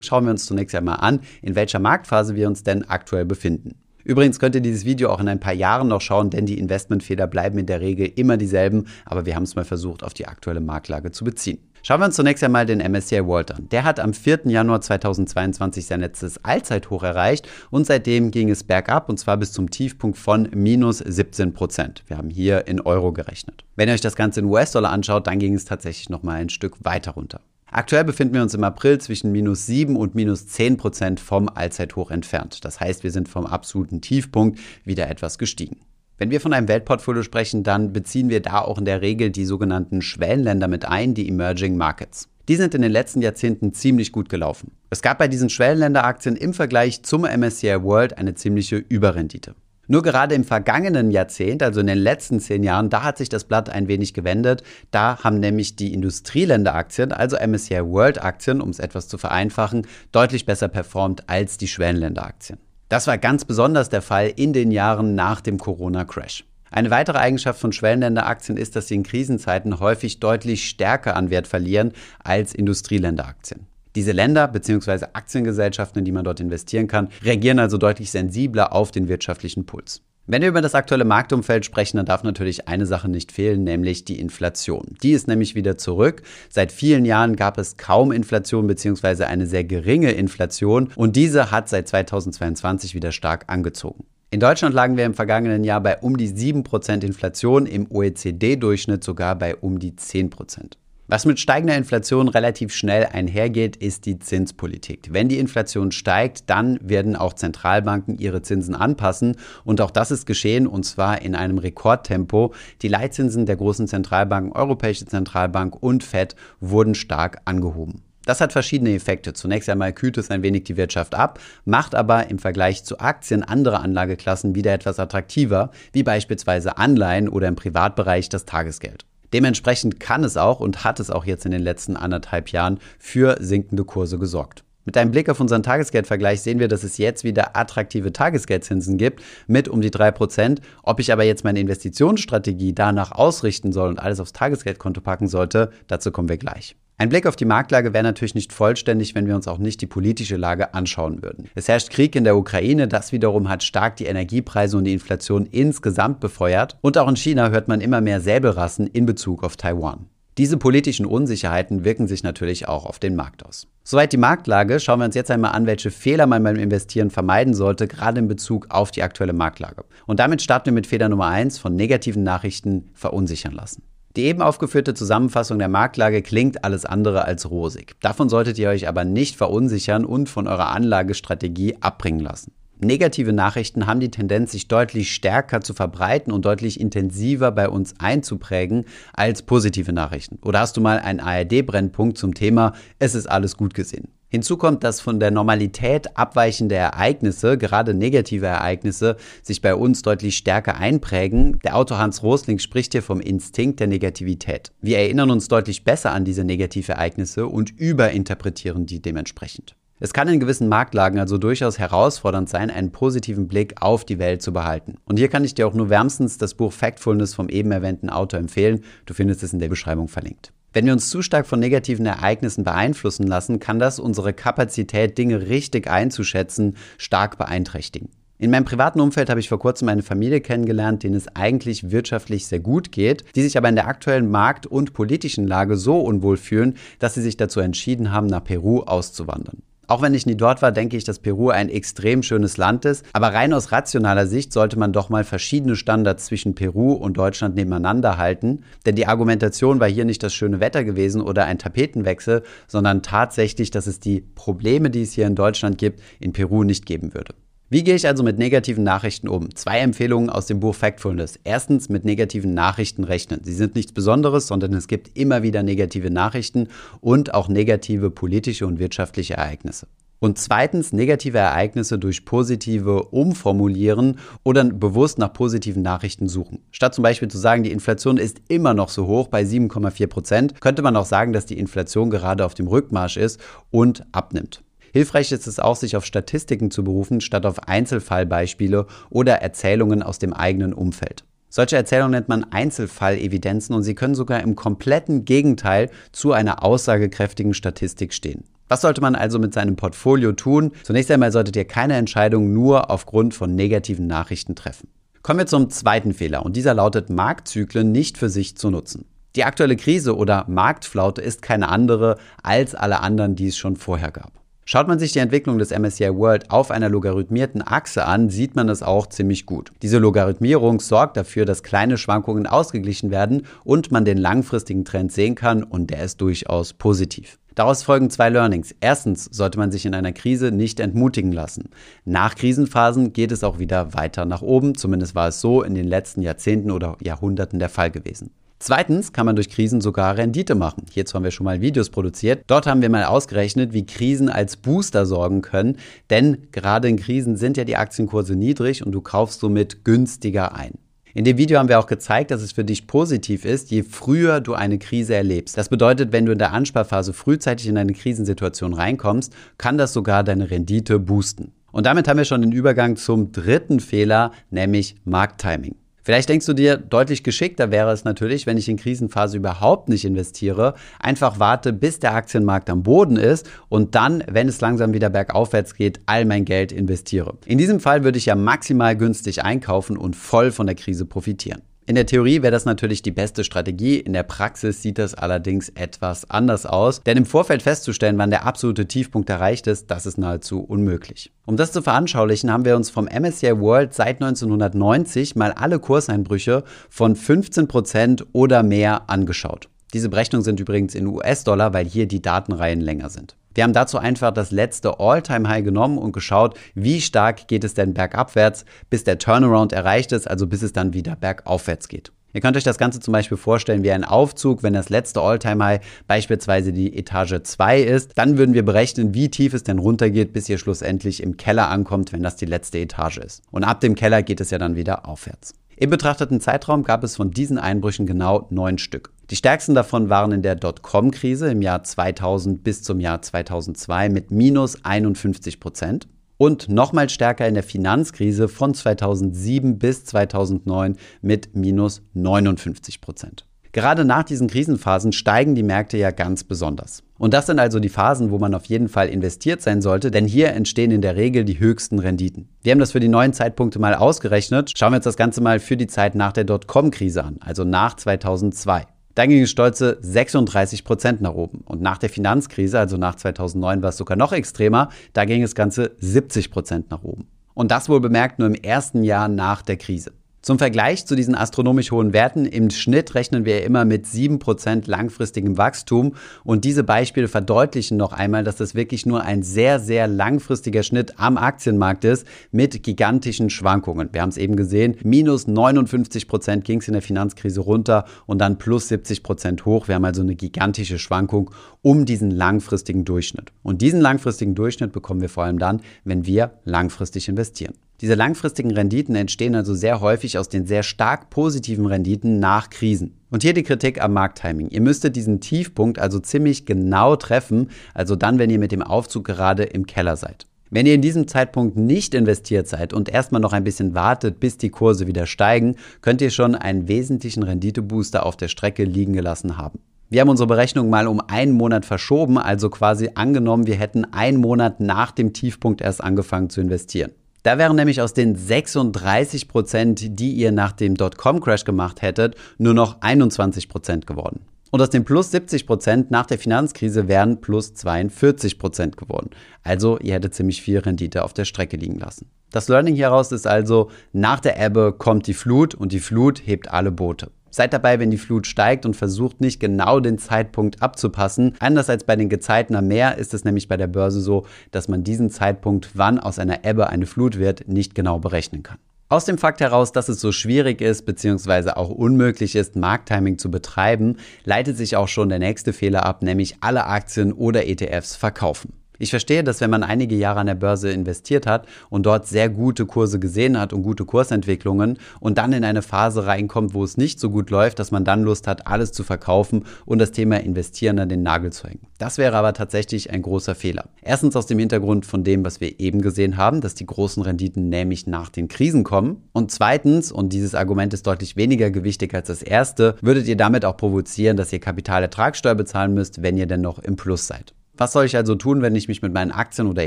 Schauen 0.00 0.24
wir 0.24 0.32
uns 0.32 0.44
zunächst 0.44 0.74
einmal 0.74 0.96
an, 0.96 1.20
in 1.40 1.54
welcher 1.54 1.78
Marktphase 1.78 2.34
wir 2.34 2.48
uns 2.48 2.64
denn 2.64 2.84
aktuell 2.84 3.24
befinden. 3.24 3.76
Übrigens 4.04 4.38
könnt 4.38 4.54
ihr 4.54 4.60
dieses 4.60 4.84
Video 4.84 5.10
auch 5.10 5.20
in 5.20 5.28
ein 5.28 5.40
paar 5.40 5.52
Jahren 5.52 5.88
noch 5.88 6.00
schauen, 6.00 6.30
denn 6.30 6.46
die 6.46 6.58
Investmentfehler 6.58 7.26
bleiben 7.26 7.58
in 7.58 7.66
der 7.66 7.80
Regel 7.80 8.06
immer 8.14 8.36
dieselben, 8.36 8.86
aber 9.04 9.26
wir 9.26 9.34
haben 9.34 9.42
es 9.42 9.56
mal 9.56 9.64
versucht, 9.64 10.04
auf 10.04 10.14
die 10.14 10.28
aktuelle 10.28 10.60
Marktlage 10.60 11.10
zu 11.10 11.24
beziehen. 11.24 11.58
Schauen 11.86 12.00
wir 12.00 12.06
uns 12.06 12.16
zunächst 12.16 12.42
einmal 12.42 12.66
den 12.66 12.80
MSCI 12.80 13.24
World 13.26 13.52
an. 13.52 13.68
Der 13.68 13.84
hat 13.84 14.00
am 14.00 14.12
4. 14.12 14.40
Januar 14.46 14.80
2022 14.80 15.86
sein 15.86 16.00
letztes 16.00 16.44
Allzeithoch 16.44 17.04
erreicht 17.04 17.48
und 17.70 17.86
seitdem 17.86 18.32
ging 18.32 18.50
es 18.50 18.64
bergab 18.64 19.08
und 19.08 19.18
zwar 19.18 19.36
bis 19.36 19.52
zum 19.52 19.70
Tiefpunkt 19.70 20.18
von 20.18 20.48
minus 20.52 20.98
17 20.98 21.54
Prozent. 21.54 22.02
Wir 22.08 22.18
haben 22.18 22.28
hier 22.28 22.66
in 22.66 22.80
Euro 22.80 23.12
gerechnet. 23.12 23.64
Wenn 23.76 23.88
ihr 23.88 23.94
euch 23.94 24.00
das 24.00 24.16
Ganze 24.16 24.40
in 24.40 24.46
US-Dollar 24.46 24.90
anschaut, 24.90 25.28
dann 25.28 25.38
ging 25.38 25.54
es 25.54 25.64
tatsächlich 25.64 26.10
noch 26.10 26.24
mal 26.24 26.40
ein 26.40 26.48
Stück 26.48 26.74
weiter 26.84 27.12
runter. 27.12 27.40
Aktuell 27.70 28.02
befinden 28.02 28.34
wir 28.34 28.42
uns 28.42 28.54
im 28.54 28.64
April 28.64 28.98
zwischen 28.98 29.30
minus 29.30 29.66
7 29.66 29.94
und 29.94 30.16
minus 30.16 30.48
10 30.48 30.78
Prozent 30.78 31.20
vom 31.20 31.48
Allzeithoch 31.48 32.10
entfernt. 32.10 32.64
Das 32.64 32.80
heißt, 32.80 33.04
wir 33.04 33.12
sind 33.12 33.28
vom 33.28 33.46
absoluten 33.46 34.00
Tiefpunkt 34.00 34.58
wieder 34.84 35.08
etwas 35.08 35.38
gestiegen. 35.38 35.76
Wenn 36.18 36.30
wir 36.30 36.40
von 36.40 36.54
einem 36.54 36.68
Weltportfolio 36.68 37.22
sprechen, 37.22 37.62
dann 37.62 37.92
beziehen 37.92 38.30
wir 38.30 38.40
da 38.40 38.62
auch 38.62 38.78
in 38.78 38.86
der 38.86 39.02
Regel 39.02 39.30
die 39.30 39.44
sogenannten 39.44 40.00
Schwellenländer 40.00 40.66
mit 40.66 40.86
ein, 40.86 41.12
die 41.12 41.28
Emerging 41.28 41.76
Markets. 41.76 42.30
Die 42.48 42.56
sind 42.56 42.74
in 42.74 42.80
den 42.80 42.92
letzten 42.92 43.20
Jahrzehnten 43.20 43.74
ziemlich 43.74 44.12
gut 44.12 44.30
gelaufen. 44.30 44.72
Es 44.88 45.02
gab 45.02 45.18
bei 45.18 45.28
diesen 45.28 45.50
Schwellenländeraktien 45.50 46.36
im 46.36 46.54
Vergleich 46.54 47.02
zum 47.02 47.22
MSCI 47.22 47.82
World 47.82 48.16
eine 48.16 48.34
ziemliche 48.34 48.76
Überrendite. 48.76 49.54
Nur 49.88 50.02
gerade 50.02 50.34
im 50.34 50.44
vergangenen 50.44 51.10
Jahrzehnt, 51.10 51.62
also 51.62 51.80
in 51.80 51.86
den 51.86 51.98
letzten 51.98 52.40
zehn 52.40 52.62
Jahren, 52.62 52.88
da 52.88 53.02
hat 53.02 53.18
sich 53.18 53.28
das 53.28 53.44
Blatt 53.44 53.68
ein 53.68 53.86
wenig 53.86 54.14
gewendet. 54.14 54.62
Da 54.90 55.22
haben 55.22 55.38
nämlich 55.38 55.76
die 55.76 55.92
Industrieländeraktien, 55.92 57.12
also 57.12 57.36
MSCI 57.36 57.84
World 57.84 58.22
Aktien, 58.22 58.62
um 58.62 58.70
es 58.70 58.78
etwas 58.78 59.06
zu 59.06 59.18
vereinfachen, 59.18 59.86
deutlich 60.12 60.46
besser 60.46 60.68
performt 60.68 61.28
als 61.28 61.58
die 61.58 61.68
Schwellenländeraktien. 61.68 62.58
Das 62.88 63.08
war 63.08 63.18
ganz 63.18 63.44
besonders 63.44 63.88
der 63.88 64.02
Fall 64.02 64.32
in 64.36 64.52
den 64.52 64.70
Jahren 64.70 65.16
nach 65.16 65.40
dem 65.40 65.58
Corona-Crash. 65.58 66.44
Eine 66.70 66.90
weitere 66.90 67.18
Eigenschaft 67.18 67.58
von 67.58 67.72
Schwellenländeraktien 67.72 68.56
ist, 68.56 68.76
dass 68.76 68.86
sie 68.88 68.94
in 68.94 69.02
Krisenzeiten 69.02 69.80
häufig 69.80 70.20
deutlich 70.20 70.68
stärker 70.68 71.16
an 71.16 71.30
Wert 71.30 71.48
verlieren 71.48 71.92
als 72.22 72.54
Industrieländeraktien. 72.54 73.66
Diese 73.96 74.12
Länder 74.12 74.46
bzw. 74.46 75.06
Aktiengesellschaften, 75.14 76.00
in 76.00 76.04
die 76.04 76.12
man 76.12 76.24
dort 76.24 76.38
investieren 76.38 76.86
kann, 76.86 77.08
reagieren 77.22 77.58
also 77.58 77.76
deutlich 77.78 78.10
sensibler 78.10 78.72
auf 78.72 78.92
den 78.92 79.08
wirtschaftlichen 79.08 79.66
Puls. 79.66 80.02
Wenn 80.28 80.42
wir 80.42 80.48
über 80.48 80.60
das 80.60 80.74
aktuelle 80.74 81.04
Marktumfeld 81.04 81.64
sprechen, 81.64 81.98
dann 81.98 82.06
darf 82.06 82.24
natürlich 82.24 82.66
eine 82.66 82.84
Sache 82.84 83.08
nicht 83.08 83.30
fehlen, 83.30 83.62
nämlich 83.62 84.04
die 84.04 84.18
Inflation. 84.18 84.96
Die 85.00 85.12
ist 85.12 85.28
nämlich 85.28 85.54
wieder 85.54 85.78
zurück. 85.78 86.22
Seit 86.48 86.72
vielen 86.72 87.04
Jahren 87.04 87.36
gab 87.36 87.58
es 87.58 87.76
kaum 87.76 88.10
Inflation 88.10 88.66
bzw. 88.66 89.22
eine 89.24 89.46
sehr 89.46 89.62
geringe 89.62 90.10
Inflation 90.10 90.90
und 90.96 91.14
diese 91.14 91.52
hat 91.52 91.68
seit 91.68 91.86
2022 91.86 92.96
wieder 92.96 93.12
stark 93.12 93.44
angezogen. 93.46 94.04
In 94.30 94.40
Deutschland 94.40 94.74
lagen 94.74 94.96
wir 94.96 95.04
im 95.04 95.14
vergangenen 95.14 95.62
Jahr 95.62 95.80
bei 95.80 95.98
um 95.98 96.16
die 96.16 96.28
7% 96.28 97.04
Inflation, 97.04 97.64
im 97.66 97.88
OECD-Durchschnitt 97.88 99.04
sogar 99.04 99.36
bei 99.36 99.54
um 99.54 99.78
die 99.78 99.92
10%. 99.92 100.72
Was 101.08 101.24
mit 101.24 101.38
steigender 101.38 101.76
Inflation 101.76 102.26
relativ 102.26 102.74
schnell 102.74 103.06
einhergeht, 103.06 103.76
ist 103.76 104.06
die 104.06 104.18
Zinspolitik. 104.18 105.10
Wenn 105.12 105.28
die 105.28 105.38
Inflation 105.38 105.92
steigt, 105.92 106.50
dann 106.50 106.80
werden 106.82 107.14
auch 107.14 107.34
Zentralbanken 107.34 108.18
ihre 108.18 108.42
Zinsen 108.42 108.74
anpassen 108.74 109.36
und 109.62 109.80
auch 109.80 109.92
das 109.92 110.10
ist 110.10 110.26
geschehen 110.26 110.66
und 110.66 110.82
zwar 110.82 111.22
in 111.22 111.36
einem 111.36 111.58
Rekordtempo. 111.58 112.52
Die 112.82 112.88
Leitzinsen 112.88 113.46
der 113.46 113.54
großen 113.54 113.86
Zentralbanken, 113.86 114.50
Europäische 114.50 115.06
Zentralbank 115.06 115.80
und 115.80 116.02
Fed 116.02 116.34
wurden 116.58 116.96
stark 116.96 117.40
angehoben. 117.44 118.02
Das 118.24 118.40
hat 118.40 118.52
verschiedene 118.52 118.92
Effekte. 118.92 119.32
Zunächst 119.32 119.68
einmal 119.68 119.92
kühlt 119.92 120.18
es 120.18 120.32
ein 120.32 120.42
wenig 120.42 120.64
die 120.64 120.76
Wirtschaft 120.76 121.14
ab, 121.14 121.38
macht 121.64 121.94
aber 121.94 122.30
im 122.30 122.40
Vergleich 122.40 122.82
zu 122.82 122.98
Aktien 122.98 123.44
andere 123.44 123.78
Anlageklassen 123.78 124.56
wieder 124.56 124.72
etwas 124.72 124.98
attraktiver, 124.98 125.70
wie 125.92 126.02
beispielsweise 126.02 126.78
Anleihen 126.78 127.28
oder 127.28 127.46
im 127.46 127.54
Privatbereich 127.54 128.28
das 128.28 128.44
Tagesgeld. 128.44 129.06
Dementsprechend 129.32 130.00
kann 130.00 130.24
es 130.24 130.36
auch 130.36 130.60
und 130.60 130.84
hat 130.84 131.00
es 131.00 131.10
auch 131.10 131.24
jetzt 131.24 131.46
in 131.46 131.52
den 131.52 131.62
letzten 131.62 131.96
anderthalb 131.96 132.50
Jahren 132.50 132.78
für 132.98 133.36
sinkende 133.40 133.84
Kurse 133.84 134.18
gesorgt. 134.18 134.64
Mit 134.86 134.96
einem 134.96 135.10
Blick 135.10 135.28
auf 135.28 135.40
unseren 135.40 135.64
Tagesgeldvergleich 135.64 136.42
sehen 136.42 136.60
wir, 136.60 136.68
dass 136.68 136.84
es 136.84 136.96
jetzt 136.96 137.24
wieder 137.24 137.56
attraktive 137.56 138.12
Tagesgeldzinsen 138.12 138.98
gibt 138.98 139.20
mit 139.48 139.68
um 139.68 139.80
die 139.80 139.90
3%. 139.90 140.60
Ob 140.84 141.00
ich 141.00 141.12
aber 141.12 141.24
jetzt 141.24 141.42
meine 141.42 141.58
Investitionsstrategie 141.58 142.72
danach 142.72 143.10
ausrichten 143.10 143.72
soll 143.72 143.88
und 143.88 143.98
alles 143.98 144.20
aufs 144.20 144.32
Tagesgeldkonto 144.32 145.00
packen 145.00 145.26
sollte, 145.26 145.72
dazu 145.88 146.12
kommen 146.12 146.28
wir 146.28 146.38
gleich. 146.38 146.76
Ein 146.98 147.10
Blick 147.10 147.26
auf 147.26 147.36
die 147.36 147.44
Marktlage 147.44 147.92
wäre 147.92 148.04
natürlich 148.04 148.34
nicht 148.34 148.54
vollständig, 148.54 149.14
wenn 149.14 149.26
wir 149.26 149.36
uns 149.36 149.46
auch 149.48 149.58
nicht 149.58 149.82
die 149.82 149.86
politische 149.86 150.36
Lage 150.36 150.72
anschauen 150.72 151.22
würden. 151.22 151.50
Es 151.54 151.68
herrscht 151.68 151.90
Krieg 151.90 152.16
in 152.16 152.24
der 152.24 152.38
Ukraine, 152.38 152.88
das 152.88 153.12
wiederum 153.12 153.50
hat 153.50 153.62
stark 153.62 153.96
die 153.96 154.06
Energiepreise 154.06 154.78
und 154.78 154.84
die 154.84 154.94
Inflation 154.94 155.44
insgesamt 155.44 156.20
befeuert. 156.20 156.78
Und 156.80 156.96
auch 156.96 157.06
in 157.08 157.16
China 157.16 157.50
hört 157.50 157.68
man 157.68 157.82
immer 157.82 158.00
mehr 158.00 158.22
Säbelrassen 158.22 158.86
in 158.86 159.04
Bezug 159.04 159.44
auf 159.44 159.58
Taiwan. 159.58 160.06
Diese 160.38 160.56
politischen 160.56 161.04
Unsicherheiten 161.04 161.84
wirken 161.84 162.08
sich 162.08 162.22
natürlich 162.22 162.66
auch 162.66 162.86
auf 162.86 162.98
den 162.98 163.14
Markt 163.14 163.44
aus. 163.44 163.68
Soweit 163.84 164.12
die 164.14 164.18
Marktlage, 164.18 164.80
schauen 164.80 165.00
wir 165.00 165.06
uns 165.06 165.14
jetzt 165.14 165.30
einmal 165.30 165.52
an, 165.52 165.66
welche 165.66 165.90
Fehler 165.90 166.26
man 166.26 166.44
beim 166.44 166.56
Investieren 166.56 167.10
vermeiden 167.10 167.52
sollte, 167.52 167.88
gerade 167.88 168.20
in 168.20 168.28
Bezug 168.28 168.68
auf 168.70 168.90
die 168.90 169.02
aktuelle 169.02 169.34
Marktlage. 169.34 169.84
Und 170.06 170.18
damit 170.18 170.40
starten 170.40 170.66
wir 170.66 170.72
mit 170.72 170.86
Fehler 170.86 171.10
Nummer 171.10 171.26
1 171.26 171.58
von 171.58 171.74
negativen 171.74 172.22
Nachrichten 172.22 172.88
verunsichern 172.94 173.52
lassen. 173.52 173.82
Die 174.16 174.24
eben 174.24 174.40
aufgeführte 174.40 174.94
Zusammenfassung 174.94 175.58
der 175.58 175.68
Marktlage 175.68 176.22
klingt 176.22 176.64
alles 176.64 176.86
andere 176.86 177.26
als 177.26 177.50
rosig. 177.50 177.96
Davon 178.00 178.30
solltet 178.30 178.58
ihr 178.58 178.70
euch 178.70 178.88
aber 178.88 179.04
nicht 179.04 179.36
verunsichern 179.36 180.06
und 180.06 180.30
von 180.30 180.48
eurer 180.48 180.70
Anlagestrategie 180.70 181.76
abbringen 181.80 182.20
lassen. 182.20 182.52
Negative 182.78 183.32
Nachrichten 183.32 183.86
haben 183.86 184.00
die 184.00 184.10
Tendenz, 184.10 184.52
sich 184.52 184.68
deutlich 184.68 185.12
stärker 185.12 185.62
zu 185.62 185.72
verbreiten 185.72 186.32
und 186.32 186.44
deutlich 186.44 186.78
intensiver 186.78 187.50
bei 187.50 187.68
uns 187.68 187.94
einzuprägen 187.98 188.84
als 189.14 189.42
positive 189.42 189.92
Nachrichten. 189.92 190.38
Oder 190.42 190.60
hast 190.60 190.76
du 190.76 190.80
mal 190.80 190.98
einen 190.98 191.20
ARD-Brennpunkt 191.20 192.18
zum 192.18 192.34
Thema 192.34 192.74
Es 192.98 193.14
ist 193.14 193.30
alles 193.30 193.56
gut 193.56 193.72
gesehen? 193.72 194.15
Hinzu 194.28 194.56
kommt, 194.56 194.82
dass 194.82 195.00
von 195.00 195.20
der 195.20 195.30
Normalität 195.30 196.16
abweichende 196.16 196.74
Ereignisse, 196.74 197.56
gerade 197.56 197.94
negative 197.94 198.46
Ereignisse, 198.46 199.16
sich 199.42 199.62
bei 199.62 199.74
uns 199.74 200.02
deutlich 200.02 200.36
stärker 200.36 200.76
einprägen. 200.76 201.60
Der 201.64 201.76
Autor 201.76 201.98
Hans 201.98 202.22
Rosling 202.22 202.58
spricht 202.58 202.92
hier 202.92 203.02
vom 203.02 203.20
Instinkt 203.20 203.78
der 203.78 203.86
Negativität. 203.86 204.72
Wir 204.80 204.98
erinnern 204.98 205.30
uns 205.30 205.46
deutlich 205.46 205.84
besser 205.84 206.10
an 206.10 206.24
diese 206.24 206.44
Negativereignisse 206.44 207.46
und 207.46 207.70
überinterpretieren 207.78 208.86
die 208.86 209.00
dementsprechend. 209.00 209.76
Es 209.98 210.12
kann 210.12 210.28
in 210.28 210.40
gewissen 210.40 210.68
Marktlagen 210.68 211.18
also 211.18 211.38
durchaus 211.38 211.78
herausfordernd 211.78 212.50
sein, 212.50 212.70
einen 212.70 212.92
positiven 212.92 213.48
Blick 213.48 213.80
auf 213.80 214.04
die 214.04 214.18
Welt 214.18 214.42
zu 214.42 214.52
behalten. 214.52 214.96
Und 215.06 215.18
hier 215.18 215.28
kann 215.28 215.44
ich 215.44 215.54
dir 215.54 215.66
auch 215.66 215.72
nur 215.72 215.88
wärmstens 215.88 216.36
das 216.36 216.52
Buch 216.52 216.72
Factfulness 216.72 217.34
vom 217.34 217.48
eben 217.48 217.72
erwähnten 217.72 218.10
Autor 218.10 218.40
empfehlen. 218.40 218.84
Du 219.06 219.14
findest 219.14 219.42
es 219.42 219.54
in 219.54 219.58
der 219.58 219.68
Beschreibung 219.68 220.08
verlinkt. 220.08 220.52
Wenn 220.76 220.84
wir 220.84 220.92
uns 220.92 221.08
zu 221.08 221.22
stark 221.22 221.46
von 221.46 221.58
negativen 221.58 222.04
Ereignissen 222.04 222.62
beeinflussen 222.62 223.26
lassen, 223.26 223.60
kann 223.60 223.78
das 223.78 223.98
unsere 223.98 224.34
Kapazität, 224.34 225.16
Dinge 225.16 225.48
richtig 225.48 225.88
einzuschätzen, 225.88 226.76
stark 226.98 227.38
beeinträchtigen. 227.38 228.10
In 228.36 228.50
meinem 228.50 228.66
privaten 228.66 229.00
Umfeld 229.00 229.30
habe 229.30 229.40
ich 229.40 229.48
vor 229.48 229.58
kurzem 229.58 229.88
eine 229.88 230.02
Familie 230.02 230.42
kennengelernt, 230.42 231.02
denen 231.02 231.14
es 231.14 231.34
eigentlich 231.34 231.92
wirtschaftlich 231.92 232.46
sehr 232.46 232.60
gut 232.60 232.92
geht, 232.92 233.24
die 233.36 233.40
sich 233.40 233.56
aber 233.56 233.70
in 233.70 233.74
der 233.74 233.88
aktuellen 233.88 234.30
Markt- 234.30 234.66
und 234.66 234.92
politischen 234.92 235.46
Lage 235.46 235.78
so 235.78 235.98
unwohl 235.98 236.36
fühlen, 236.36 236.74
dass 236.98 237.14
sie 237.14 237.22
sich 237.22 237.38
dazu 237.38 237.60
entschieden 237.60 238.12
haben, 238.12 238.26
nach 238.26 238.44
Peru 238.44 238.80
auszuwandern. 238.80 239.62
Auch 239.88 240.02
wenn 240.02 240.14
ich 240.14 240.26
nie 240.26 240.36
dort 240.36 240.62
war, 240.62 240.72
denke 240.72 240.96
ich, 240.96 241.04
dass 241.04 241.20
Peru 241.20 241.50
ein 241.50 241.68
extrem 241.68 242.22
schönes 242.22 242.56
Land 242.56 242.84
ist. 242.84 243.04
Aber 243.12 243.32
rein 243.32 243.52
aus 243.52 243.70
rationaler 243.70 244.26
Sicht 244.26 244.52
sollte 244.52 244.78
man 244.78 244.92
doch 244.92 245.08
mal 245.08 245.22
verschiedene 245.22 245.76
Standards 245.76 246.26
zwischen 246.26 246.54
Peru 246.54 246.92
und 246.92 247.16
Deutschland 247.16 247.54
nebeneinander 247.54 248.16
halten. 248.18 248.64
Denn 248.84 248.96
die 248.96 249.06
Argumentation 249.06 249.78
war 249.78 249.88
hier 249.88 250.04
nicht 250.04 250.22
das 250.22 250.34
schöne 250.34 250.58
Wetter 250.58 250.82
gewesen 250.82 251.22
oder 251.22 251.44
ein 251.44 251.58
Tapetenwechsel, 251.58 252.42
sondern 252.66 253.02
tatsächlich, 253.02 253.70
dass 253.70 253.86
es 253.86 254.00
die 254.00 254.20
Probleme, 254.20 254.90
die 254.90 255.02
es 255.02 255.12
hier 255.12 255.26
in 255.26 255.36
Deutschland 255.36 255.78
gibt, 255.78 256.00
in 256.18 256.32
Peru 256.32 256.64
nicht 256.64 256.84
geben 256.86 257.14
würde. 257.14 257.34
Wie 257.68 257.82
gehe 257.82 257.96
ich 257.96 258.06
also 258.06 258.22
mit 258.22 258.38
negativen 258.38 258.84
Nachrichten 258.84 259.26
um? 259.26 259.52
Zwei 259.56 259.80
Empfehlungen 259.80 260.30
aus 260.30 260.46
dem 260.46 260.60
Buch 260.60 260.76
Factfulness. 260.76 261.40
Erstens, 261.42 261.88
mit 261.88 262.04
negativen 262.04 262.54
Nachrichten 262.54 263.02
rechnen. 263.02 263.40
Sie 263.42 263.52
sind 263.52 263.74
nichts 263.74 263.90
Besonderes, 263.90 264.46
sondern 264.46 264.72
es 264.74 264.86
gibt 264.86 265.18
immer 265.18 265.42
wieder 265.42 265.64
negative 265.64 266.12
Nachrichten 266.12 266.68
und 267.00 267.34
auch 267.34 267.48
negative 267.48 268.10
politische 268.10 268.68
und 268.68 268.78
wirtschaftliche 268.78 269.34
Ereignisse. 269.34 269.88
Und 270.20 270.38
zweitens, 270.38 270.92
negative 270.92 271.38
Ereignisse 271.38 271.98
durch 271.98 272.24
positive 272.24 273.02
umformulieren 273.02 274.20
oder 274.44 274.62
bewusst 274.62 275.18
nach 275.18 275.32
positiven 275.32 275.82
Nachrichten 275.82 276.28
suchen. 276.28 276.60
Statt 276.70 276.94
zum 276.94 277.02
Beispiel 277.02 277.28
zu 277.28 277.38
sagen, 277.38 277.64
die 277.64 277.72
Inflation 277.72 278.16
ist 278.16 278.40
immer 278.46 278.74
noch 278.74 278.90
so 278.90 279.08
hoch 279.08 279.26
bei 279.26 279.42
7,4 279.42 280.06
Prozent, 280.06 280.60
könnte 280.60 280.82
man 280.82 280.94
auch 280.94 281.04
sagen, 281.04 281.32
dass 281.32 281.46
die 281.46 281.58
Inflation 281.58 282.10
gerade 282.10 282.44
auf 282.44 282.54
dem 282.54 282.68
Rückmarsch 282.68 283.16
ist 283.16 283.40
und 283.72 284.04
abnimmt. 284.12 284.62
Hilfreich 284.96 285.30
ist 285.30 285.46
es 285.46 285.60
auch, 285.60 285.76
sich 285.76 285.94
auf 285.94 286.06
Statistiken 286.06 286.70
zu 286.70 286.82
berufen, 286.82 287.20
statt 287.20 287.44
auf 287.44 287.68
Einzelfallbeispiele 287.68 288.86
oder 289.10 289.34
Erzählungen 289.42 290.02
aus 290.02 290.18
dem 290.18 290.32
eigenen 290.32 290.72
Umfeld. 290.72 291.24
Solche 291.50 291.76
Erzählungen 291.76 292.12
nennt 292.12 292.30
man 292.30 292.44
Einzelfallevidenzen 292.44 293.74
und 293.74 293.82
sie 293.82 293.94
können 293.94 294.14
sogar 294.14 294.40
im 294.40 294.56
kompletten 294.56 295.26
Gegenteil 295.26 295.90
zu 296.12 296.32
einer 296.32 296.64
aussagekräftigen 296.64 297.52
Statistik 297.52 298.14
stehen. 298.14 298.44
Was 298.68 298.80
sollte 298.80 299.02
man 299.02 299.14
also 299.14 299.38
mit 299.38 299.52
seinem 299.52 299.76
Portfolio 299.76 300.32
tun? 300.32 300.72
Zunächst 300.82 301.10
einmal 301.10 301.30
solltet 301.30 301.56
ihr 301.56 301.66
keine 301.66 301.96
Entscheidung 301.96 302.54
nur 302.54 302.90
aufgrund 302.90 303.34
von 303.34 303.54
negativen 303.54 304.06
Nachrichten 304.06 304.54
treffen. 304.54 304.88
Kommen 305.20 305.40
wir 305.40 305.46
zum 305.46 305.68
zweiten 305.68 306.14
Fehler 306.14 306.42
und 306.42 306.56
dieser 306.56 306.72
lautet, 306.72 307.10
Marktzyklen 307.10 307.92
nicht 307.92 308.16
für 308.16 308.30
sich 308.30 308.56
zu 308.56 308.70
nutzen. 308.70 309.04
Die 309.36 309.44
aktuelle 309.44 309.76
Krise 309.76 310.16
oder 310.16 310.46
Marktflaute 310.48 311.20
ist 311.20 311.42
keine 311.42 311.68
andere 311.68 312.16
als 312.42 312.74
alle 312.74 313.00
anderen, 313.00 313.36
die 313.36 313.48
es 313.48 313.58
schon 313.58 313.76
vorher 313.76 314.10
gab. 314.10 314.45
Schaut 314.68 314.88
man 314.88 314.98
sich 314.98 315.12
die 315.12 315.20
Entwicklung 315.20 315.58
des 315.58 315.70
MSCI 315.70 316.12
World 316.16 316.50
auf 316.50 316.72
einer 316.72 316.88
logarithmierten 316.88 317.62
Achse 317.64 318.04
an, 318.04 318.30
sieht 318.30 318.56
man 318.56 318.68
es 318.68 318.82
auch 318.82 319.06
ziemlich 319.06 319.46
gut. 319.46 319.70
Diese 319.80 319.98
Logarithmierung 319.98 320.80
sorgt 320.80 321.16
dafür, 321.16 321.44
dass 321.44 321.62
kleine 321.62 321.96
Schwankungen 321.96 322.48
ausgeglichen 322.48 323.12
werden 323.12 323.46
und 323.62 323.92
man 323.92 324.04
den 324.04 324.18
langfristigen 324.18 324.84
Trend 324.84 325.12
sehen 325.12 325.36
kann 325.36 325.62
und 325.62 325.90
der 325.90 326.02
ist 326.02 326.20
durchaus 326.20 326.72
positiv. 326.72 327.38
Daraus 327.54 327.84
folgen 327.84 328.10
zwei 328.10 328.28
Learnings. 328.28 328.74
Erstens 328.80 329.26
sollte 329.26 329.56
man 329.56 329.70
sich 329.70 329.86
in 329.86 329.94
einer 329.94 330.10
Krise 330.10 330.50
nicht 330.50 330.80
entmutigen 330.80 331.30
lassen. 331.30 331.70
Nach 332.04 332.34
Krisenphasen 332.34 333.12
geht 333.12 333.30
es 333.30 333.44
auch 333.44 333.60
wieder 333.60 333.94
weiter 333.94 334.24
nach 334.24 334.42
oben, 334.42 334.74
zumindest 334.74 335.14
war 335.14 335.28
es 335.28 335.40
so 335.40 335.62
in 335.62 335.76
den 335.76 335.86
letzten 335.86 336.22
Jahrzehnten 336.22 336.72
oder 336.72 336.96
Jahrhunderten 337.00 337.60
der 337.60 337.68
Fall 337.68 337.92
gewesen. 337.92 338.32
Zweitens 338.58 339.12
kann 339.12 339.26
man 339.26 339.36
durch 339.36 339.50
Krisen 339.50 339.80
sogar 339.80 340.16
Rendite 340.16 340.54
machen. 340.54 340.84
Hierzu 340.90 341.14
haben 341.14 341.24
wir 341.24 341.30
schon 341.30 341.44
mal 341.44 341.60
Videos 341.60 341.90
produziert. 341.90 342.44
Dort 342.46 342.66
haben 342.66 342.80
wir 342.80 342.88
mal 342.88 343.04
ausgerechnet, 343.04 343.72
wie 343.72 343.84
Krisen 343.84 344.30
als 344.30 344.56
Booster 344.56 345.04
sorgen 345.04 345.42
können. 345.42 345.76
Denn 346.08 346.48
gerade 346.52 346.88
in 346.88 346.96
Krisen 346.96 347.36
sind 347.36 347.56
ja 347.56 347.64
die 347.64 347.76
Aktienkurse 347.76 348.34
niedrig 348.34 348.84
und 348.84 348.92
du 348.92 349.00
kaufst 349.02 349.40
somit 349.40 349.84
günstiger 349.84 350.54
ein. 350.54 350.72
In 351.16 351.24
dem 351.24 351.38
Video 351.38 351.58
haben 351.58 351.70
wir 351.70 351.78
auch 351.78 351.86
gezeigt, 351.86 352.30
dass 352.30 352.42
es 352.42 352.52
für 352.52 352.64
dich 352.64 352.86
positiv 352.86 353.46
ist, 353.46 353.70
je 353.70 353.82
früher 353.82 354.40
du 354.40 354.52
eine 354.52 354.78
Krise 354.78 355.14
erlebst. 355.14 355.56
Das 355.56 355.70
bedeutet, 355.70 356.12
wenn 356.12 356.26
du 356.26 356.32
in 356.32 356.38
der 356.38 356.52
Ansparphase 356.52 357.14
frühzeitig 357.14 357.68
in 357.68 357.78
eine 357.78 357.94
Krisensituation 357.94 358.74
reinkommst, 358.74 359.34
kann 359.56 359.78
das 359.78 359.94
sogar 359.94 360.24
deine 360.24 360.50
Rendite 360.50 360.98
boosten. 360.98 361.52
Und 361.72 361.86
damit 361.86 362.06
haben 362.06 362.18
wir 362.18 362.26
schon 362.26 362.42
den 362.42 362.52
Übergang 362.52 362.96
zum 362.96 363.32
dritten 363.32 363.80
Fehler, 363.80 364.30
nämlich 364.50 364.96
Markttiming. 365.04 365.76
Vielleicht 366.06 366.28
denkst 366.28 366.46
du 366.46 366.52
dir, 366.52 366.76
deutlich 366.76 367.24
geschickter 367.24 367.72
wäre 367.72 367.90
es 367.90 368.04
natürlich, 368.04 368.46
wenn 368.46 368.56
ich 368.56 368.68
in 368.68 368.76
Krisenphase 368.76 369.38
überhaupt 369.38 369.88
nicht 369.88 370.04
investiere, 370.04 370.74
einfach 371.00 371.40
warte, 371.40 371.72
bis 371.72 371.98
der 371.98 372.14
Aktienmarkt 372.14 372.70
am 372.70 372.84
Boden 372.84 373.16
ist 373.16 373.50
und 373.68 373.96
dann, 373.96 374.22
wenn 374.30 374.46
es 374.46 374.60
langsam 374.60 374.94
wieder 374.94 375.10
bergaufwärts 375.10 375.74
geht, 375.74 375.98
all 376.06 376.24
mein 376.24 376.44
Geld 376.44 376.70
investiere. 376.70 377.36
In 377.44 377.58
diesem 377.58 377.80
Fall 377.80 378.04
würde 378.04 378.18
ich 378.18 378.26
ja 378.26 378.36
maximal 378.36 378.96
günstig 378.96 379.42
einkaufen 379.42 379.96
und 379.96 380.14
voll 380.14 380.52
von 380.52 380.68
der 380.68 380.76
Krise 380.76 381.06
profitieren. 381.06 381.62
In 381.88 381.94
der 381.94 382.06
Theorie 382.06 382.42
wäre 382.42 382.50
das 382.50 382.64
natürlich 382.64 383.02
die 383.02 383.12
beste 383.12 383.44
Strategie, 383.44 384.00
in 384.00 384.12
der 384.12 384.24
Praxis 384.24 384.82
sieht 384.82 384.98
das 384.98 385.14
allerdings 385.14 385.68
etwas 385.68 386.28
anders 386.28 386.66
aus, 386.66 387.00
denn 387.00 387.16
im 387.16 387.24
Vorfeld 387.24 387.62
festzustellen, 387.62 388.18
wann 388.18 388.30
der 388.30 388.44
absolute 388.44 388.88
Tiefpunkt 388.88 389.30
erreicht 389.30 389.68
ist, 389.68 389.88
das 389.88 390.04
ist 390.04 390.18
nahezu 390.18 390.64
unmöglich. 390.64 391.30
Um 391.46 391.56
das 391.56 391.70
zu 391.70 391.82
veranschaulichen, 391.82 392.50
haben 392.50 392.64
wir 392.64 392.74
uns 392.74 392.90
vom 392.90 393.04
MSCI 393.04 393.60
World 393.60 393.94
seit 393.94 394.20
1990 394.20 395.36
mal 395.36 395.52
alle 395.52 395.78
Kurseinbrüche 395.78 396.64
von 396.90 397.14
15% 397.14 398.24
oder 398.32 398.64
mehr 398.64 399.08
angeschaut. 399.08 399.68
Diese 399.94 400.08
Berechnungen 400.08 400.44
sind 400.44 400.58
übrigens 400.58 400.96
in 400.96 401.06
US-Dollar, 401.06 401.72
weil 401.72 401.86
hier 401.86 402.08
die 402.08 402.20
Datenreihen 402.20 402.80
länger 402.80 403.10
sind. 403.10 403.36
Wir 403.56 403.64
haben 403.64 403.72
dazu 403.72 403.96
einfach 403.96 404.32
das 404.32 404.50
letzte 404.50 405.00
All-Time-High 405.00 405.64
genommen 405.64 405.96
und 405.96 406.12
geschaut, 406.12 406.58
wie 406.74 407.00
stark 407.00 407.48
geht 407.48 407.64
es 407.64 407.72
denn 407.72 407.94
bergabwärts, 407.94 408.66
bis 408.90 409.02
der 409.02 409.16
Turnaround 409.16 409.72
erreicht 409.72 410.12
ist, 410.12 410.28
also 410.28 410.46
bis 410.46 410.60
es 410.60 410.74
dann 410.74 410.92
wieder 410.92 411.16
bergaufwärts 411.16 411.88
geht. 411.88 412.12
Ihr 412.34 412.42
könnt 412.42 412.58
euch 412.58 412.64
das 412.64 412.76
Ganze 412.76 413.00
zum 413.00 413.12
Beispiel 413.12 413.38
vorstellen 413.38 413.82
wie 413.82 413.92
ein 413.92 414.04
Aufzug, 414.04 414.62
wenn 414.62 414.74
das 414.74 414.90
letzte 414.90 415.22
All-Time-High 415.22 415.80
beispielsweise 416.06 416.74
die 416.74 416.98
Etage 416.98 417.42
2 417.42 417.80
ist. 417.80 418.12
Dann 418.16 418.36
würden 418.36 418.52
wir 418.52 418.62
berechnen, 418.62 419.14
wie 419.14 419.30
tief 419.30 419.54
es 419.54 419.62
denn 419.62 419.78
runtergeht, 419.78 420.34
bis 420.34 420.50
ihr 420.50 420.58
schlussendlich 420.58 421.22
im 421.22 421.38
Keller 421.38 421.70
ankommt, 421.70 422.12
wenn 422.12 422.22
das 422.22 422.36
die 422.36 422.44
letzte 422.44 422.76
Etage 422.76 423.16
ist. 423.16 423.42
Und 423.52 423.64
ab 423.64 423.80
dem 423.80 423.94
Keller 423.94 424.22
geht 424.22 424.42
es 424.42 424.50
ja 424.50 424.58
dann 424.58 424.76
wieder 424.76 425.08
aufwärts. 425.08 425.54
Im 425.78 425.88
betrachteten 425.88 426.42
Zeitraum 426.42 426.84
gab 426.84 427.04
es 427.04 427.16
von 427.16 427.30
diesen 427.30 427.56
Einbrüchen 427.56 428.04
genau 428.04 428.48
neun 428.50 428.76
Stück. 428.76 429.12
Die 429.30 429.36
stärksten 429.36 429.74
davon 429.74 430.08
waren 430.08 430.30
in 430.30 430.42
der 430.42 430.54
Dotcom-Krise 430.54 431.50
im 431.50 431.60
Jahr 431.60 431.82
2000 431.82 432.62
bis 432.62 432.84
zum 432.84 433.00
Jahr 433.00 433.22
2002 433.22 434.08
mit 434.08 434.30
minus 434.30 434.84
51 434.84 435.58
Prozent 435.58 436.06
und 436.36 436.68
nochmal 436.68 437.08
stärker 437.08 437.48
in 437.48 437.54
der 437.54 437.64
Finanzkrise 437.64 438.46
von 438.46 438.72
2007 438.72 439.78
bis 439.80 440.04
2009 440.04 440.96
mit 441.22 441.56
minus 441.56 442.02
59 442.14 443.00
Prozent. 443.00 443.46
Gerade 443.72 444.04
nach 444.04 444.22
diesen 444.22 444.46
Krisenphasen 444.46 445.12
steigen 445.12 445.54
die 445.54 445.64
Märkte 445.64 445.98
ja 445.98 446.12
ganz 446.12 446.44
besonders. 446.44 447.02
Und 447.18 447.34
das 447.34 447.46
sind 447.46 447.58
also 447.58 447.80
die 447.80 447.88
Phasen, 447.88 448.30
wo 448.30 448.38
man 448.38 448.54
auf 448.54 448.66
jeden 448.66 448.88
Fall 448.88 449.08
investiert 449.08 449.60
sein 449.60 449.82
sollte, 449.82 450.10
denn 450.10 450.26
hier 450.26 450.52
entstehen 450.52 450.92
in 450.92 451.02
der 451.02 451.16
Regel 451.16 451.44
die 451.44 451.58
höchsten 451.58 451.98
Renditen. 451.98 452.48
Wir 452.62 452.72
haben 452.72 452.78
das 452.78 452.92
für 452.92 453.00
die 453.00 453.08
neuen 453.08 453.32
Zeitpunkte 453.32 453.78
mal 453.78 453.94
ausgerechnet. 453.94 454.72
Schauen 454.76 454.92
wir 454.92 454.96
uns 454.98 455.04
das 455.04 455.16
Ganze 455.16 455.40
mal 455.40 455.58
für 455.58 455.76
die 455.76 455.88
Zeit 455.88 456.14
nach 456.14 456.32
der 456.32 456.44
Dotcom-Krise 456.44 457.24
an, 457.24 457.38
also 457.40 457.64
nach 457.64 457.96
2002. 457.96 458.86
Da 459.16 459.24
ging 459.24 459.42
es 459.42 459.50
stolze 459.50 459.96
36 460.02 460.84
Prozent 460.84 461.22
nach 461.22 461.32
oben. 461.32 461.62
Und 461.64 461.80
nach 461.80 461.96
der 461.96 462.10
Finanzkrise, 462.10 462.78
also 462.78 462.98
nach 462.98 463.14
2009, 463.14 463.80
war 463.80 463.88
es 463.88 463.96
sogar 463.96 464.18
noch 464.18 464.34
extremer. 464.34 464.90
Da 465.14 465.24
ging 465.24 465.42
es 465.42 465.54
ganze 465.54 465.92
70 465.98 466.50
Prozent 466.50 466.90
nach 466.90 467.02
oben. 467.02 467.26
Und 467.54 467.70
das 467.70 467.88
wohl 467.88 468.00
bemerkt 468.00 468.38
nur 468.38 468.48
im 468.48 468.54
ersten 468.54 469.02
Jahr 469.02 469.28
nach 469.28 469.62
der 469.62 469.78
Krise. 469.78 470.12
Zum 470.46 470.60
Vergleich 470.60 471.04
zu 471.06 471.16
diesen 471.16 471.34
astronomisch 471.34 471.90
hohen 471.90 472.12
Werten, 472.12 472.46
im 472.46 472.70
Schnitt 472.70 473.16
rechnen 473.16 473.44
wir 473.44 473.64
immer 473.64 473.84
mit 473.84 474.06
7% 474.06 474.88
langfristigem 474.88 475.58
Wachstum 475.58 476.14
und 476.44 476.64
diese 476.64 476.84
Beispiele 476.84 477.26
verdeutlichen 477.26 477.96
noch 477.96 478.12
einmal, 478.12 478.44
dass 478.44 478.54
das 478.54 478.76
wirklich 478.76 479.06
nur 479.06 479.24
ein 479.24 479.42
sehr, 479.42 479.80
sehr 479.80 480.06
langfristiger 480.06 480.84
Schnitt 480.84 481.18
am 481.18 481.36
Aktienmarkt 481.36 482.04
ist 482.04 482.28
mit 482.52 482.84
gigantischen 482.84 483.50
Schwankungen. 483.50 484.10
Wir 484.12 484.22
haben 484.22 484.28
es 484.28 484.36
eben 484.36 484.54
gesehen, 484.54 484.94
minus 485.02 485.48
59% 485.48 486.60
ging 486.60 486.78
es 486.78 486.86
in 486.86 486.92
der 486.92 487.02
Finanzkrise 487.02 487.62
runter 487.62 488.04
und 488.26 488.38
dann 488.38 488.56
plus 488.56 488.88
70% 488.88 489.64
hoch. 489.64 489.88
Wir 489.88 489.96
haben 489.96 490.04
also 490.04 490.22
eine 490.22 490.36
gigantische 490.36 491.00
Schwankung 491.00 491.50
um 491.82 492.04
diesen 492.04 492.30
langfristigen 492.30 493.04
Durchschnitt. 493.04 493.50
Und 493.64 493.82
diesen 493.82 494.00
langfristigen 494.00 494.54
Durchschnitt 494.54 494.92
bekommen 494.92 495.22
wir 495.22 495.28
vor 495.28 495.42
allem 495.42 495.58
dann, 495.58 495.80
wenn 496.04 496.24
wir 496.24 496.52
langfristig 496.64 497.28
investieren. 497.28 497.74
Diese 498.02 498.14
langfristigen 498.14 498.72
Renditen 498.72 499.14
entstehen 499.14 499.54
also 499.54 499.74
sehr 499.74 500.02
häufig 500.02 500.36
aus 500.36 500.50
den 500.50 500.66
sehr 500.66 500.82
stark 500.82 501.30
positiven 501.30 501.86
Renditen 501.86 502.38
nach 502.38 502.68
Krisen. 502.68 503.14
Und 503.30 503.42
hier 503.42 503.54
die 503.54 503.62
Kritik 503.62 504.02
am 504.02 504.12
Markttiming. 504.12 504.68
Ihr 504.68 504.82
müsstet 504.82 505.16
diesen 505.16 505.40
Tiefpunkt 505.40 505.98
also 505.98 506.18
ziemlich 506.18 506.66
genau 506.66 507.16
treffen, 507.16 507.70
also 507.94 508.14
dann, 508.14 508.38
wenn 508.38 508.50
ihr 508.50 508.58
mit 508.58 508.72
dem 508.72 508.82
Aufzug 508.82 509.24
gerade 509.24 509.62
im 509.62 509.86
Keller 509.86 510.16
seid. 510.16 510.46
Wenn 510.68 510.84
ihr 510.84 510.94
in 510.94 511.00
diesem 511.00 511.26
Zeitpunkt 511.26 511.76
nicht 511.76 512.12
investiert 512.12 512.68
seid 512.68 512.92
und 512.92 513.08
erstmal 513.08 513.40
noch 513.40 513.52
ein 513.52 513.64
bisschen 513.64 513.94
wartet, 513.94 514.40
bis 514.40 514.58
die 514.58 514.68
Kurse 514.68 515.06
wieder 515.06 515.24
steigen, 515.24 515.76
könnt 516.02 516.20
ihr 516.20 516.30
schon 516.30 516.54
einen 516.54 516.88
wesentlichen 516.88 517.44
Renditebooster 517.44 518.26
auf 518.26 518.36
der 518.36 518.48
Strecke 518.48 518.84
liegen 518.84 519.14
gelassen 519.14 519.56
haben. 519.56 519.78
Wir 520.10 520.20
haben 520.20 520.28
unsere 520.28 520.48
Berechnung 520.48 520.90
mal 520.90 521.06
um 521.06 521.20
einen 521.20 521.52
Monat 521.52 521.86
verschoben, 521.86 522.36
also 522.36 522.68
quasi 522.68 523.10
angenommen, 523.14 523.66
wir 523.66 523.76
hätten 523.76 524.04
einen 524.12 524.38
Monat 524.38 524.80
nach 524.80 525.12
dem 525.12 525.32
Tiefpunkt 525.32 525.80
erst 525.80 526.02
angefangen 526.02 526.50
zu 526.50 526.60
investieren. 526.60 527.12
Da 527.46 527.58
wären 527.58 527.76
nämlich 527.76 528.00
aus 528.00 528.12
den 528.12 528.34
36 528.34 529.46
Prozent, 529.46 530.18
die 530.18 530.32
ihr 530.32 530.50
nach 530.50 530.72
dem 530.72 530.96
Dotcom-Crash 530.96 531.62
gemacht 531.64 532.02
hättet, 532.02 532.34
nur 532.58 532.74
noch 532.74 533.02
21 533.02 533.68
Prozent 533.68 534.04
geworden. 534.04 534.40
Und 534.72 534.82
aus 534.82 534.90
den 534.90 535.04
plus 535.04 535.30
70 535.30 535.64
Prozent 535.64 536.10
nach 536.10 536.26
der 536.26 536.40
Finanzkrise 536.40 537.06
wären 537.06 537.40
plus 537.40 537.72
42 537.74 538.58
Prozent 538.58 538.96
geworden. 538.96 539.30
Also 539.62 539.96
ihr 540.00 540.14
hättet 540.14 540.34
ziemlich 540.34 540.60
viel 540.60 540.80
Rendite 540.80 541.22
auf 541.22 541.34
der 541.34 541.44
Strecke 541.44 541.76
liegen 541.76 542.00
lassen. 542.00 542.28
Das 542.50 542.66
Learning 542.66 542.96
hieraus 542.96 543.30
ist 543.30 543.46
also, 543.46 543.90
nach 544.12 544.40
der 544.40 544.60
Ebbe 544.60 544.92
kommt 544.98 545.28
die 545.28 545.34
Flut 545.34 545.76
und 545.76 545.92
die 545.92 546.00
Flut 546.00 546.44
hebt 546.44 546.72
alle 546.72 546.90
Boote. 546.90 547.30
Seid 547.56 547.72
dabei, 547.72 547.98
wenn 547.98 548.10
die 548.10 548.18
Flut 548.18 548.46
steigt 548.46 548.84
und 548.84 548.96
versucht 548.96 549.40
nicht 549.40 549.60
genau 549.60 549.98
den 549.98 550.18
Zeitpunkt 550.18 550.82
abzupassen. 550.82 551.54
Anders 551.58 551.88
als 551.88 552.04
bei 552.04 552.14
den 552.14 552.28
Gezeiten 552.28 552.76
am 552.76 552.86
Meer 552.86 553.16
ist 553.16 553.32
es 553.32 553.44
nämlich 553.44 553.66
bei 553.66 553.78
der 553.78 553.86
Börse 553.86 554.20
so, 554.20 554.44
dass 554.72 554.88
man 554.88 555.04
diesen 555.04 555.30
Zeitpunkt, 555.30 555.92
wann 555.94 556.18
aus 556.18 556.38
einer 556.38 556.66
Ebbe 556.66 556.90
eine 556.90 557.06
Flut 557.06 557.38
wird, 557.38 557.66
nicht 557.66 557.94
genau 557.94 558.18
berechnen 558.18 558.62
kann. 558.62 558.76
Aus 559.08 559.24
dem 559.24 559.38
Fakt 559.38 559.62
heraus, 559.62 559.90
dass 559.90 560.10
es 560.10 560.20
so 560.20 560.32
schwierig 560.32 560.82
ist 560.82 561.06
bzw. 561.06 561.70
auch 561.70 561.88
unmöglich 561.88 562.56
ist, 562.56 562.76
Markttiming 562.76 563.38
zu 563.38 563.50
betreiben, 563.50 564.18
leitet 564.44 564.76
sich 564.76 564.94
auch 564.96 565.08
schon 565.08 565.30
der 565.30 565.38
nächste 565.38 565.72
Fehler 565.72 566.04
ab, 566.04 566.22
nämlich 566.22 566.56
alle 566.60 566.84
Aktien 566.84 567.32
oder 567.32 567.66
ETFs 567.66 568.16
verkaufen. 568.16 568.74
Ich 568.98 569.10
verstehe, 569.10 569.44
dass 569.44 569.60
wenn 569.60 569.70
man 569.70 569.82
einige 569.82 570.16
Jahre 570.16 570.40
an 570.40 570.46
der 570.46 570.54
Börse 570.54 570.90
investiert 570.90 571.46
hat 571.46 571.66
und 571.90 572.06
dort 572.06 572.26
sehr 572.26 572.48
gute 572.48 572.86
Kurse 572.86 573.18
gesehen 573.18 573.58
hat 573.58 573.72
und 573.72 573.82
gute 573.82 574.04
Kursentwicklungen 574.04 574.98
und 575.20 575.38
dann 575.38 575.52
in 575.52 575.64
eine 575.64 575.82
Phase 575.82 576.26
reinkommt, 576.26 576.74
wo 576.74 576.84
es 576.84 576.96
nicht 576.96 577.20
so 577.20 577.30
gut 577.30 577.50
läuft, 577.50 577.78
dass 577.78 577.90
man 577.90 578.04
dann 578.04 578.22
Lust 578.22 578.46
hat, 578.46 578.66
alles 578.66 578.92
zu 578.92 579.04
verkaufen 579.04 579.64
und 579.84 579.98
das 579.98 580.12
Thema 580.12 580.40
Investieren 580.40 580.98
an 580.98 581.08
den 581.08 581.22
Nagel 581.22 581.52
zu 581.52 581.68
hängen. 581.68 581.86
Das 581.98 582.18
wäre 582.18 582.36
aber 582.36 582.52
tatsächlich 582.52 583.10
ein 583.10 583.22
großer 583.22 583.54
Fehler. 583.54 583.86
Erstens 584.02 584.36
aus 584.36 584.46
dem 584.46 584.58
Hintergrund 584.58 585.06
von 585.06 585.24
dem, 585.24 585.44
was 585.44 585.60
wir 585.60 585.80
eben 585.80 586.02
gesehen 586.02 586.36
haben, 586.36 586.60
dass 586.60 586.74
die 586.74 586.86
großen 586.86 587.22
Renditen 587.22 587.68
nämlich 587.68 588.06
nach 588.06 588.28
den 588.28 588.48
Krisen 588.48 588.84
kommen. 588.84 589.24
Und 589.32 589.50
zweitens, 589.50 590.12
und 590.12 590.32
dieses 590.32 590.54
Argument 590.54 590.94
ist 590.94 591.06
deutlich 591.06 591.36
weniger 591.36 591.70
gewichtig 591.70 592.14
als 592.14 592.28
das 592.28 592.42
erste, 592.42 592.96
würdet 593.00 593.26
ihr 593.26 593.36
damit 593.36 593.64
auch 593.64 593.76
provozieren, 593.76 594.36
dass 594.36 594.52
ihr 594.52 594.60
Kapitalertragssteuer 594.60 595.54
bezahlen 595.54 595.94
müsst, 595.94 596.22
wenn 596.22 596.36
ihr 596.36 596.46
denn 596.46 596.60
noch 596.60 596.78
im 596.78 596.96
Plus 596.96 597.26
seid. 597.26 597.54
Was 597.78 597.92
soll 597.92 598.06
ich 598.06 598.16
also 598.16 598.34
tun, 598.34 598.62
wenn 598.62 598.74
ich 598.74 598.88
mich 598.88 599.02
mit 599.02 599.12
meinen 599.12 599.32
Aktien 599.32 599.68
oder 599.68 599.86